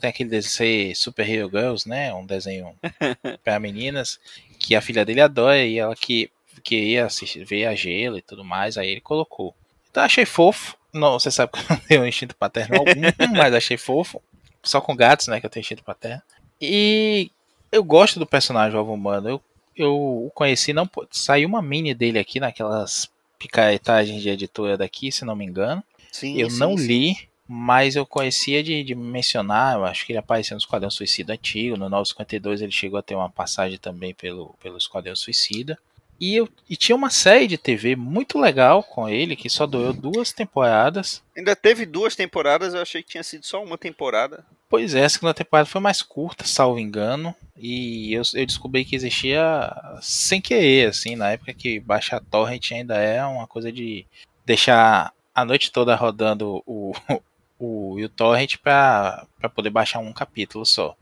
tem 0.01 0.11
aquele 0.11 0.31
desenho 0.31 0.95
Super 0.95 1.29
Hero 1.29 1.49
Girls, 1.49 1.89
né? 1.89 2.13
Um 2.13 2.27
desenho 2.27 2.75
para 3.45 3.61
meninas 3.61 4.19
que 4.59 4.75
a 4.75 4.81
filha 4.81 5.05
dele 5.05 5.21
adora 5.21 5.65
e 5.65 5.79
ela 5.79 5.95
que 5.95 6.31
queria 6.63 7.07
assistir, 7.07 7.45
ver 7.45 7.67
a 7.67 7.75
gelo 7.75 8.19
e 8.19 8.23
tudo 8.23 8.45
mais, 8.45 8.77
aí 8.77 8.91
ele 8.91 9.01
colocou. 9.01 9.55
Então 9.91 10.03
achei 10.03 10.25
fofo. 10.25 10.77
Não, 10.93 11.19
você 11.19 11.31
sabe 11.31 11.53
que 11.53 11.59
eu 11.59 11.65
não 11.69 11.77
tenho 11.77 12.07
instinto 12.07 12.35
paterno 12.35 12.77
algum, 12.77 13.01
mas 13.37 13.55
achei 13.55 13.77
fofo. 13.77 14.23
Só 14.63 14.81
com 14.81 14.97
gatos, 14.97 15.29
né? 15.29 15.41
Que 15.41 15.47
eu 15.47 15.51
tenho 15.51 15.63
instinto 15.63 15.85
paterno. 15.85 16.23
E 16.61 17.31
eu 17.71 17.85
gosto 17.85 18.19
do 18.19 18.27
personagem 18.27 18.77
Alvo 18.77 18.93
Humano. 18.93 19.29
Eu, 19.29 19.43
eu 19.77 19.95
o 19.95 20.31
conheci, 20.35 20.73
não 20.73 20.89
saiu 21.11 21.49
uma 21.49 21.63
mini 21.63 21.95
dele 21.95 22.19
aqui 22.19 22.41
naquelas 22.41 23.09
picaretagens 23.39 24.21
de 24.21 24.29
editora 24.29 24.77
daqui, 24.77 25.13
se 25.13 25.25
não 25.25 25.37
me 25.37 25.45
engano. 25.45 25.83
Sim, 26.11 26.37
eu 26.39 26.51
sim, 26.51 26.59
não 26.59 26.77
sim. 26.77 26.87
li, 26.87 27.28
mas 27.49 27.97
eu 27.97 28.05
conhecia 28.05 28.63
de, 28.63 28.85
de, 28.85 28.95
mencionar, 28.95 29.77
eu 29.77 29.85
acho 29.87 30.05
que 30.05 30.13
ele 30.13 30.19
apareceu 30.19 30.55
no 30.55 30.61
Esquadrão 30.61 30.91
Suicida 30.91 31.33
antigo, 31.33 31.79
no 31.79 31.89
952 31.89 32.61
ele 32.61 32.71
chegou 32.71 32.99
a 32.99 33.03
ter 33.03 33.15
uma 33.15 33.31
passagem 33.31 33.79
também 33.79 34.13
pelo, 34.13 34.55
pelo 34.63 34.77
Esquadrão 34.77 35.17
Suicida. 35.17 35.79
E, 36.21 36.35
eu, 36.35 36.49
e 36.69 36.77
tinha 36.77 36.97
uma 36.97 37.11
série 37.11 37.47
de 37.47 37.57
TV 37.57 37.97
muito 37.97 38.39
legal 38.39 38.83
com 38.83 39.09
ele, 39.09 39.37
que 39.37 39.49
só 39.49 39.67
durou 39.67 39.93
duas 39.93 40.33
temporadas. 40.33 41.23
Ainda 41.35 41.57
teve 41.57 41.87
duas 41.87 42.15
temporadas, 42.15 42.75
eu 42.75 42.83
achei 42.83 43.03
que 43.03 43.11
tinha 43.11 43.23
sido 43.23 43.47
só 43.47 43.63
uma 43.63 43.79
temporada. 43.79 44.45
Pois 44.69 44.95
é, 44.95 45.05
a 45.05 45.09
segunda 45.09 45.33
temporada 45.33 45.67
foi 45.67 45.81
mais 45.81 46.03
curta, 46.03 46.45
salvo 46.45 46.79
engano. 46.79 47.35
E 47.57 48.13
eu, 48.13 48.23
eu 48.35 48.45
descobri 48.45 48.85
que 48.85 48.97
existia 48.97 49.73
sem 50.03 50.41
querer, 50.41 50.89
assim, 50.89 51.17
na 51.17 51.31
época 51.31 51.55
que 51.55 51.81
baixar 51.81 52.21
torrent 52.21 52.73
ainda 52.73 52.97
é 52.97 53.25
uma 53.25 53.47
coisa 53.47 53.73
de 53.73 54.05
deixar 54.45 55.15
a 55.35 55.45
noite 55.45 55.71
toda 55.71 55.95
rodando 55.95 56.63
o, 56.67 56.93
o 57.59 57.97
uTorrent 58.03 58.57
para 58.59 59.27
poder 59.55 59.71
baixar 59.71 59.99
um 59.99 60.13
capítulo 60.13 60.65
só. 60.65 60.95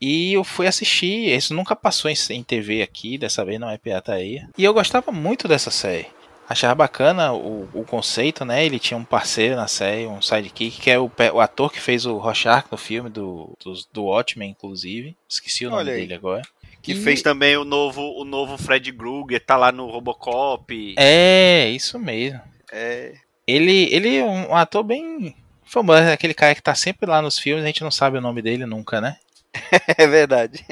E 0.00 0.32
eu 0.32 0.44
fui 0.44 0.66
assistir, 0.66 1.34
isso 1.36 1.52
nunca 1.54 1.74
passou 1.74 2.10
em, 2.10 2.14
em 2.30 2.42
TV 2.42 2.82
aqui, 2.82 3.18
dessa 3.18 3.44
vez 3.44 3.58
não 3.58 3.68
é 3.68 3.76
pirataria. 3.76 4.48
E 4.56 4.64
eu 4.64 4.72
gostava 4.72 5.10
muito 5.10 5.48
dessa 5.48 5.70
série. 5.70 6.06
Achava 6.48 6.74
bacana 6.74 7.32
o, 7.32 7.68
o 7.74 7.84
conceito, 7.84 8.42
né? 8.42 8.64
Ele 8.64 8.78
tinha 8.78 8.96
um 8.96 9.04
parceiro 9.04 9.54
na 9.54 9.68
série, 9.68 10.06
um 10.06 10.22
sidekick, 10.22 10.80
que 10.80 10.90
é 10.90 10.98
o, 10.98 11.10
o 11.34 11.40
ator 11.40 11.70
que 11.70 11.80
fez 11.80 12.06
o 12.06 12.16
Rorschach 12.16 12.66
no 12.70 12.78
filme 12.78 13.10
do, 13.10 13.54
do, 13.62 13.74
do 13.92 14.04
Watchmen, 14.04 14.50
inclusive. 14.50 15.14
Esqueci 15.28 15.66
o 15.66 15.70
nome 15.70 15.84
dele 15.84 16.14
agora. 16.14 16.42
Que 16.80 16.92
e... 16.92 16.94
fez 16.94 17.20
também 17.20 17.56
o 17.56 17.64
novo, 17.64 18.00
o 18.00 18.24
novo 18.24 18.56
Fred 18.56 18.90
Krueger, 18.92 19.44
tá 19.44 19.58
lá 19.58 19.70
no 19.70 19.90
Robocop. 19.90 20.94
É, 20.96 21.68
isso 21.68 21.98
mesmo. 21.98 22.40
É. 22.72 23.14
Ele, 23.46 23.94
ele 23.94 24.16
é 24.16 24.24
um 24.24 24.54
ator 24.54 24.82
bem 24.82 25.34
famoso, 25.68 26.00
é 26.00 26.12
aquele 26.12 26.34
cara 26.34 26.54
que 26.54 26.62
tá 26.62 26.74
sempre 26.74 27.08
lá 27.08 27.22
nos 27.22 27.38
filmes, 27.38 27.64
a 27.64 27.66
gente 27.66 27.82
não 27.82 27.90
sabe 27.90 28.18
o 28.18 28.20
nome 28.20 28.42
dele 28.42 28.66
nunca, 28.66 29.00
né? 29.00 29.16
é 29.96 30.06
verdade. 30.06 30.64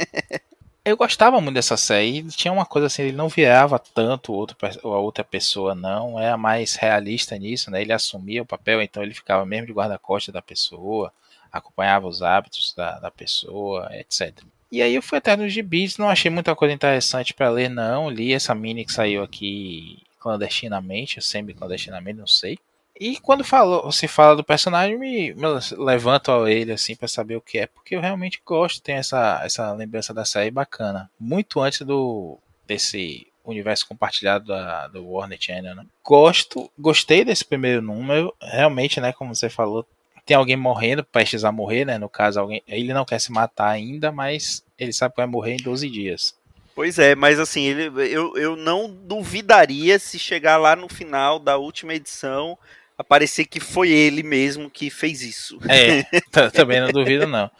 eu 0.84 0.96
gostava 0.96 1.40
muito 1.40 1.54
dessa 1.54 1.76
série. 1.76 2.22
Tinha 2.24 2.52
uma 2.52 2.64
coisa 2.64 2.86
assim, 2.86 3.02
ele 3.02 3.16
não 3.16 3.28
virava 3.28 3.78
tanto 3.78 4.32
outro, 4.32 4.56
a 4.62 4.88
outra 4.88 5.24
pessoa, 5.24 5.74
não. 5.74 6.18
Era 6.18 6.36
mais 6.36 6.76
realista 6.76 7.36
nisso, 7.36 7.70
né? 7.70 7.82
Ele 7.82 7.92
assumia 7.92 8.42
o 8.42 8.46
papel, 8.46 8.80
então 8.80 9.02
ele 9.02 9.14
ficava 9.14 9.44
mesmo 9.44 9.66
de 9.66 9.72
guarda-costas 9.72 10.32
da 10.32 10.42
pessoa, 10.42 11.12
acompanhava 11.50 12.06
os 12.06 12.22
hábitos 12.22 12.72
da, 12.76 12.98
da 12.98 13.10
pessoa, 13.10 13.88
etc. 13.92 14.42
E 14.70 14.82
aí 14.82 14.94
eu 14.94 15.02
fui 15.02 15.18
até 15.18 15.36
nos 15.36 15.52
gibis, 15.52 15.96
não 15.96 16.08
achei 16.08 16.30
muita 16.30 16.54
coisa 16.54 16.74
interessante 16.74 17.32
para 17.34 17.50
ler, 17.50 17.68
não. 17.68 18.10
Li 18.10 18.32
essa 18.32 18.54
mini 18.54 18.84
que 18.84 18.92
saiu 18.92 19.22
aqui 19.22 19.98
clandestinamente, 20.20 21.22
semi-clandestinamente, 21.22 22.18
não 22.18 22.26
sei. 22.26 22.58
E 22.98 23.18
quando 23.18 23.44
falou, 23.44 23.92
se 23.92 24.08
fala 24.08 24.36
do 24.36 24.44
personagem, 24.44 24.98
me, 24.98 25.34
me 25.34 25.46
levanto 25.76 26.32
a 26.32 26.50
ele 26.50 26.72
assim 26.72 26.96
para 26.96 27.06
saber 27.06 27.36
o 27.36 27.40
que 27.40 27.58
é, 27.58 27.66
porque 27.66 27.94
eu 27.94 28.00
realmente 28.00 28.40
gosto, 28.44 28.82
tenho 28.82 28.98
essa, 28.98 29.40
essa 29.44 29.72
lembrança 29.72 30.14
da 30.14 30.24
série 30.24 30.50
bacana. 30.50 31.10
Muito 31.18 31.60
antes 31.60 31.82
do 31.82 32.38
desse 32.66 33.26
universo 33.44 33.86
compartilhado 33.86 34.46
da, 34.46 34.88
do 34.88 35.06
Warner 35.06 35.38
Channel, 35.40 35.76
né? 35.76 35.86
Gosto, 36.02 36.70
gostei 36.76 37.24
desse 37.24 37.44
primeiro 37.44 37.80
número, 37.80 38.34
realmente, 38.42 39.00
né, 39.00 39.12
como 39.12 39.34
você 39.34 39.48
falou, 39.48 39.86
tem 40.24 40.36
alguém 40.36 40.56
morrendo, 40.56 41.04
prestes 41.04 41.44
a 41.44 41.52
morrer, 41.52 41.84
né, 41.84 41.96
no 41.96 42.08
caso, 42.08 42.40
alguém, 42.40 42.62
ele 42.66 42.92
não 42.92 43.04
quer 43.04 43.20
se 43.20 43.30
matar 43.30 43.68
ainda, 43.68 44.10
mas 44.10 44.64
ele 44.76 44.92
sabe 44.92 45.14
que 45.14 45.20
vai 45.20 45.26
morrer 45.26 45.52
em 45.54 45.62
12 45.62 45.88
dias. 45.88 46.34
Pois 46.74 46.98
é, 46.98 47.14
mas 47.14 47.38
assim, 47.38 47.62
ele, 47.62 47.84
eu, 48.12 48.36
eu 48.36 48.56
não 48.56 48.90
duvidaria 48.90 49.98
se 49.98 50.18
chegar 50.18 50.58
lá 50.58 50.76
no 50.76 50.88
final 50.88 51.38
da 51.38 51.56
última 51.56 51.94
edição 51.94 52.58
aparecer 52.98 53.44
que 53.44 53.60
foi 53.60 53.90
ele 53.90 54.22
mesmo 54.22 54.70
que 54.70 54.90
fez 54.90 55.22
isso. 55.22 55.58
É, 55.68 56.02
também 56.50 56.80
não 56.80 56.90
duvido 56.90 57.26
não. 57.26 57.50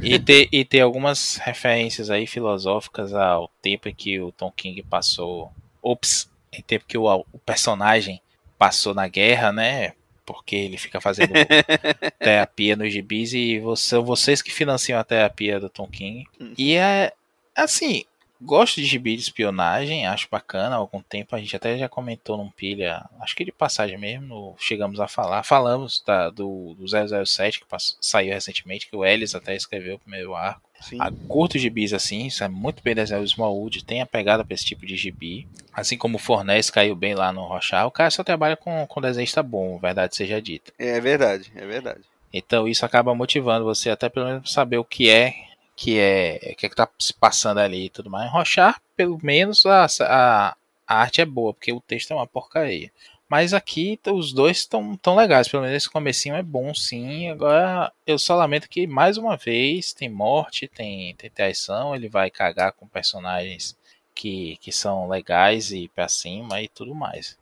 E 0.00 0.18
ter, 0.18 0.48
e 0.52 0.64
ter 0.64 0.80
algumas 0.80 1.36
referências 1.36 2.10
aí 2.10 2.26
filosóficas 2.26 3.14
ao 3.14 3.48
tempo 3.60 3.88
em 3.88 3.94
que 3.94 4.20
o 4.20 4.30
Tom 4.32 4.52
King 4.52 4.82
passou, 4.82 5.50
ops, 5.80 6.30
em 6.52 6.60
tempo 6.60 6.84
que 6.86 6.98
o, 6.98 7.06
o 7.32 7.38
personagem 7.38 8.20
passou 8.58 8.94
na 8.94 9.08
guerra, 9.08 9.52
né? 9.52 9.94
Porque 10.24 10.54
ele 10.54 10.76
fica 10.76 11.00
fazendo 11.00 11.32
terapia 12.20 12.76
nos 12.76 12.92
gibis 12.92 13.32
e 13.32 13.58
você, 13.58 13.88
são 13.88 14.04
vocês 14.04 14.40
que 14.40 14.52
financiam 14.52 15.00
a 15.00 15.04
terapia 15.04 15.58
do 15.58 15.68
Tom 15.68 15.88
King. 15.88 16.26
E 16.56 16.74
é 16.74 17.12
assim, 17.56 18.04
Gosto 18.44 18.80
de 18.80 18.86
gibi 18.86 19.14
de 19.14 19.22
espionagem, 19.22 20.06
acho 20.06 20.26
bacana. 20.30 20.74
Há 20.74 20.78
algum 20.78 21.00
tempo 21.00 21.34
a 21.34 21.38
gente 21.38 21.54
até 21.54 21.78
já 21.78 21.88
comentou 21.88 22.36
num 22.36 22.50
pilha, 22.50 23.08
acho 23.20 23.36
que 23.36 23.44
de 23.44 23.52
passagem 23.52 23.96
mesmo, 23.96 24.56
chegamos 24.58 24.98
a 24.98 25.06
falar. 25.06 25.44
Falamos 25.44 26.02
da, 26.04 26.28
do, 26.28 26.74
do 26.74 26.84
007 26.86 27.60
que 27.60 27.66
passou, 27.66 27.96
saiu 28.00 28.34
recentemente, 28.34 28.88
que 28.88 28.96
o 28.96 29.04
Ellis 29.04 29.34
até 29.34 29.54
escreveu 29.54 29.94
o 29.94 29.98
primeiro 29.98 30.34
arco. 30.34 30.60
Sim. 30.80 30.96
A 31.00 31.12
curto 31.28 31.56
gibis 31.56 31.92
assim, 31.92 32.26
isso 32.26 32.42
é 32.42 32.48
muito 32.48 32.82
bem 32.82 32.94
desenhado. 32.94 33.22
O 33.22 33.26
Smallwood 33.26 33.84
tem 33.84 34.00
a 34.00 34.06
pegada 34.06 34.44
para 34.44 34.54
esse 34.54 34.64
tipo 34.64 34.84
de 34.84 34.96
gibi. 34.96 35.46
Assim 35.72 35.96
como 35.96 36.16
o 36.16 36.20
Fornés 36.20 36.68
caiu 36.68 36.96
bem 36.96 37.14
lá 37.14 37.32
no 37.32 37.44
Rochar, 37.44 37.86
o 37.86 37.90
cara 37.92 38.10
só 38.10 38.24
trabalha 38.24 38.56
com, 38.56 38.84
com 38.86 39.00
desenhista 39.00 39.42
bom, 39.42 39.78
verdade 39.78 40.16
seja 40.16 40.42
dita. 40.42 40.72
É 40.78 41.00
verdade, 41.00 41.52
é 41.54 41.64
verdade. 41.64 42.00
Então 42.32 42.66
isso 42.66 42.84
acaba 42.84 43.14
motivando 43.14 43.64
você 43.64 43.90
até 43.90 44.08
pelo 44.08 44.26
menos 44.26 44.52
saber 44.52 44.78
o 44.78 44.84
que 44.84 45.08
é 45.08 45.51
que 45.82 45.98
é 45.98 46.54
que, 46.56 46.66
é 46.66 46.68
que 46.68 46.76
tá 46.76 46.88
se 46.96 47.12
passando 47.12 47.58
ali 47.58 47.86
e 47.86 47.90
tudo 47.90 48.08
mais. 48.08 48.30
Rochar, 48.30 48.80
pelo 48.94 49.18
menos, 49.20 49.66
a, 49.66 49.86
a, 50.02 50.56
a 50.86 50.94
arte 50.94 51.20
é 51.20 51.24
boa, 51.24 51.52
porque 51.52 51.72
o 51.72 51.80
texto 51.80 52.12
é 52.12 52.14
uma 52.14 52.26
porcaria. 52.26 52.92
Mas 53.28 53.52
aqui 53.52 53.98
os 54.06 54.32
dois 54.32 54.58
estão 54.58 54.96
tão 54.96 55.16
legais, 55.16 55.48
pelo 55.48 55.64
menos 55.64 55.76
esse 55.76 55.90
comecinho 55.90 56.36
é 56.36 56.42
bom 56.42 56.72
sim. 56.72 57.28
Agora 57.30 57.92
eu 58.06 58.16
só 58.16 58.36
lamento 58.36 58.68
que 58.68 58.86
mais 58.86 59.16
uma 59.16 59.36
vez 59.36 59.92
tem 59.92 60.08
morte, 60.08 60.68
tem, 60.68 61.16
tem 61.16 61.30
traição, 61.30 61.96
ele 61.96 62.08
vai 62.08 62.30
cagar 62.30 62.72
com 62.72 62.86
personagens 62.86 63.76
que, 64.14 64.58
que 64.60 64.70
são 64.70 65.08
legais 65.08 65.72
e 65.72 65.88
pra 65.88 66.06
cima 66.06 66.62
e 66.62 66.68
tudo 66.68 66.94
mais. 66.94 67.36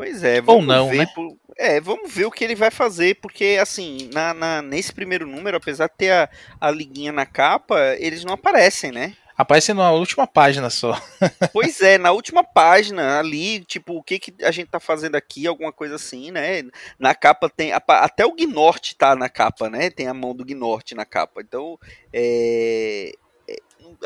Pois 0.00 0.24
é, 0.24 0.40
vamos 0.40 0.62
Ou 0.62 0.66
não, 0.66 0.88
ver. 0.88 0.96
Né? 0.96 1.06
Por... 1.14 1.36
É, 1.58 1.78
vamos 1.78 2.10
ver 2.10 2.24
o 2.24 2.30
que 2.30 2.42
ele 2.42 2.54
vai 2.54 2.70
fazer, 2.70 3.16
porque 3.16 3.58
assim, 3.60 4.08
na, 4.14 4.32
na, 4.32 4.62
nesse 4.62 4.94
primeiro 4.94 5.26
número, 5.26 5.58
apesar 5.58 5.88
de 5.88 5.94
ter 5.98 6.10
a, 6.10 6.30
a 6.58 6.70
liguinha 6.70 7.12
na 7.12 7.26
capa, 7.26 7.78
eles 7.98 8.24
não 8.24 8.32
aparecem, 8.32 8.90
né? 8.90 9.14
Aparece 9.36 9.74
na 9.74 9.92
última 9.92 10.26
página 10.26 10.70
só. 10.70 10.98
pois 11.52 11.82
é, 11.82 11.98
na 11.98 12.12
última 12.12 12.42
página 12.42 13.18
ali, 13.18 13.62
tipo, 13.66 13.94
o 13.94 14.02
que, 14.02 14.18
que 14.18 14.42
a 14.42 14.50
gente 14.50 14.70
tá 14.70 14.80
fazendo 14.80 15.16
aqui, 15.16 15.46
alguma 15.46 15.70
coisa 15.70 15.96
assim, 15.96 16.30
né? 16.30 16.62
Na 16.98 17.14
capa 17.14 17.50
tem. 17.50 17.70
Até 17.70 18.24
o 18.24 18.32
Gnort 18.32 18.94
tá 18.94 19.14
na 19.14 19.28
capa, 19.28 19.68
né? 19.68 19.90
Tem 19.90 20.06
a 20.06 20.14
mão 20.14 20.34
do 20.34 20.46
Gnort 20.46 20.92
na 20.92 21.04
capa. 21.04 21.42
Então, 21.42 21.78
é, 22.10 23.12
é. 23.46 23.56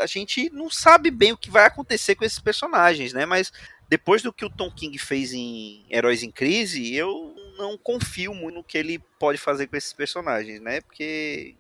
A 0.01 0.07
gente 0.07 0.51
não 0.51 0.69
sabe 0.69 1.09
bem 1.09 1.31
o 1.31 1.39
que 1.39 1.53
vai 1.53 1.67
acontecer 1.67 2.17
com 2.17 2.25
esses 2.25 2.41
personagens, 2.41 3.13
né? 3.13 3.25
Mas 3.25 3.53
depois 3.95 4.23
do 4.23 4.33
que 4.33 4.45
o 4.45 4.51
Tom 4.51 4.69
King 4.73 4.99
fez 4.99 5.33
em 5.33 5.85
Heróis 5.89 6.25
em 6.25 6.31
Crise, 6.31 6.97
eu 6.97 7.33
não 7.57 7.79
confio 7.79 8.35
muito 8.35 8.57
no 8.57 8.65
que 8.65 8.77
ele 8.77 8.99
pode 9.21 9.39
fazer 9.39 9.69
com 9.69 9.77
esses 9.77 9.93
personagens, 9.93 10.61
né? 10.61 10.81
Porque 10.81 11.55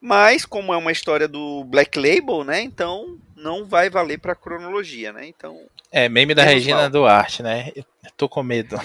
mas 0.00 0.46
como 0.46 0.72
é 0.72 0.76
uma 0.76 0.92
história 0.92 1.26
do 1.26 1.64
Black 1.64 1.98
Label, 1.98 2.44
né? 2.44 2.62
Então 2.62 3.18
não 3.36 3.64
vai 3.64 3.90
valer 3.90 4.20
para 4.20 4.36
cronologia, 4.36 5.12
né? 5.12 5.26
Então 5.26 5.66
É, 5.90 6.08
meme 6.08 6.32
da 6.32 6.44
Regina 6.44 6.82
mal. 6.82 6.90
Duarte, 6.90 7.42
né? 7.42 7.72
Eu 7.74 7.84
tô 8.16 8.28
com 8.28 8.44
medo. 8.44 8.76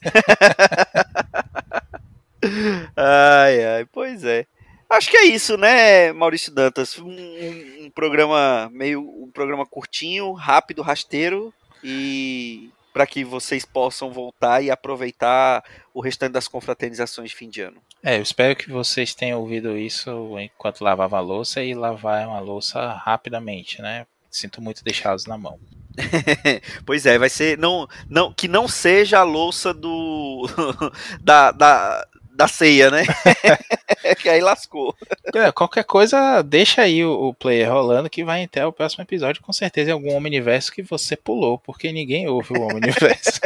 ai, 2.96 3.64
ai, 3.76 3.84
pois 3.92 4.24
é. 4.24 4.46
Acho 4.88 5.10
que 5.10 5.18
é 5.18 5.26
isso, 5.26 5.58
né, 5.58 6.14
Maurício 6.14 6.50
Dantas? 6.50 6.98
Um, 6.98 7.10
um, 7.10 7.84
um 7.84 7.90
programa 7.90 8.70
meio 8.72 9.02
um 9.02 9.30
programa 9.30 9.66
curtinho, 9.66 10.32
rápido, 10.32 10.80
rasteiro, 10.80 11.52
e 11.82 12.70
para 12.92 13.06
que 13.06 13.24
vocês 13.24 13.64
possam 13.64 14.10
voltar 14.12 14.62
e 14.62 14.70
aproveitar 14.70 15.64
o 15.94 16.00
restante 16.00 16.32
das 16.32 16.46
confraternizações 16.46 17.30
de 17.30 17.36
fim 17.36 17.48
de 17.48 17.62
ano. 17.62 17.80
É, 18.02 18.18
eu 18.18 18.22
espero 18.22 18.54
que 18.54 18.70
vocês 18.70 19.14
tenham 19.14 19.40
ouvido 19.40 19.78
isso 19.78 20.38
enquanto 20.38 20.82
lavavam 20.82 21.18
a 21.18 21.22
louça 21.22 21.62
e 21.62 21.74
lavar 21.74 22.26
uma 22.26 22.40
louça 22.40 22.92
rapidamente, 22.92 23.80
né? 23.80 24.06
Sinto 24.30 24.60
muito 24.60 24.84
deixá-los 24.84 25.26
na 25.26 25.38
mão. 25.38 25.58
pois 26.86 27.06
é, 27.06 27.18
vai 27.18 27.28
ser 27.28 27.58
não, 27.58 27.86
não 28.08 28.32
que 28.32 28.48
não 28.48 28.66
seja 28.66 29.18
a 29.20 29.24
louça 29.24 29.74
do 29.74 30.46
da, 31.20 31.52
da, 31.52 32.06
da 32.34 32.48
ceia, 32.48 32.90
né? 32.90 33.04
que 34.20 34.28
aí 34.28 34.40
lascou. 34.40 34.94
É, 35.34 35.52
qualquer 35.52 35.84
coisa, 35.84 36.42
deixa 36.42 36.82
aí 36.82 37.04
o, 37.04 37.28
o, 37.28 37.34
player 37.34 37.70
rolando 37.70 38.10
que 38.10 38.24
vai 38.24 38.42
entrar 38.42 38.66
o 38.66 38.72
próximo 38.72 39.02
episódio 39.02 39.42
com 39.42 39.52
certeza 39.52 39.90
em 39.90 39.92
algum 39.92 40.14
Omniverso 40.14 40.72
que 40.72 40.82
você 40.82 41.16
pulou, 41.16 41.58
porque 41.58 41.92
ninguém 41.92 42.28
ouve 42.28 42.56
o 42.56 42.62
Omniverso. 42.62 43.40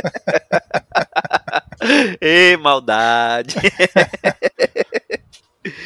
Ê, 2.20 2.57
maldade. 2.59 3.57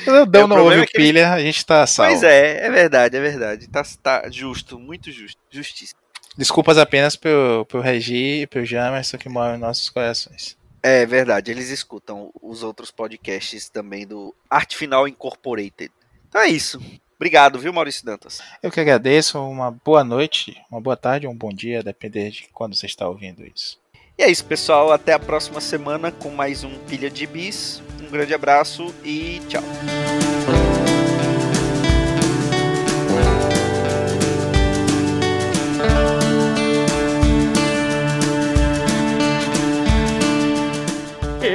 O 0.06 0.26
Dão 0.26 0.44
é, 0.44 0.46
não 0.46 0.64
ouve 0.64 0.82
é 0.82 0.86
pilha, 0.86 1.20
ele... 1.20 1.22
a 1.22 1.40
gente 1.40 1.64
tá 1.64 1.86
salvo. 1.86 2.12
Pois 2.12 2.22
é, 2.22 2.66
é 2.66 2.70
verdade, 2.70 3.16
é 3.16 3.20
verdade. 3.20 3.66
Tá, 3.66 3.82
tá 4.02 4.28
justo, 4.30 4.78
muito 4.78 5.10
justo, 5.10 5.40
justíssimo. 5.50 5.98
Desculpas 6.36 6.76
apenas 6.76 7.16
pro, 7.16 7.64
pro 7.66 7.80
Regi 7.80 8.42
e 8.42 8.46
pro 8.46 8.64
Jamerson 8.64 9.16
que 9.16 9.28
moram 9.28 9.56
em 9.56 9.58
nossos 9.58 9.88
corações. 9.88 10.59
É 10.82 11.04
verdade, 11.04 11.50
eles 11.50 11.68
escutam 11.68 12.30
os 12.40 12.62
outros 12.62 12.90
podcasts 12.90 13.68
também 13.68 14.06
do 14.06 14.34
Arte 14.48 14.76
Final 14.76 15.06
Incorporated. 15.06 15.92
Então 16.28 16.40
é 16.40 16.48
isso. 16.48 16.80
Obrigado, 17.16 17.58
viu, 17.58 17.70
Maurício 17.70 18.04
Dantas? 18.04 18.40
Eu 18.62 18.70
que 18.70 18.80
agradeço. 18.80 19.38
Uma 19.38 19.70
boa 19.70 20.02
noite, 20.02 20.56
uma 20.70 20.80
boa 20.80 20.96
tarde, 20.96 21.26
um 21.26 21.36
bom 21.36 21.50
dia, 21.52 21.82
depender 21.82 22.30
de 22.30 22.48
quando 22.52 22.74
você 22.74 22.86
está 22.86 23.06
ouvindo 23.06 23.46
isso. 23.46 23.78
E 24.16 24.22
é 24.22 24.30
isso, 24.30 24.44
pessoal. 24.44 24.90
Até 24.90 25.12
a 25.12 25.18
próxima 25.18 25.60
semana 25.60 26.10
com 26.10 26.30
mais 26.30 26.64
um 26.64 26.78
Pilha 26.80 27.10
de 27.10 27.26
Bis. 27.26 27.82
Um 28.00 28.10
grande 28.10 28.32
abraço 28.32 28.94
e 29.04 29.40
tchau. 29.48 29.62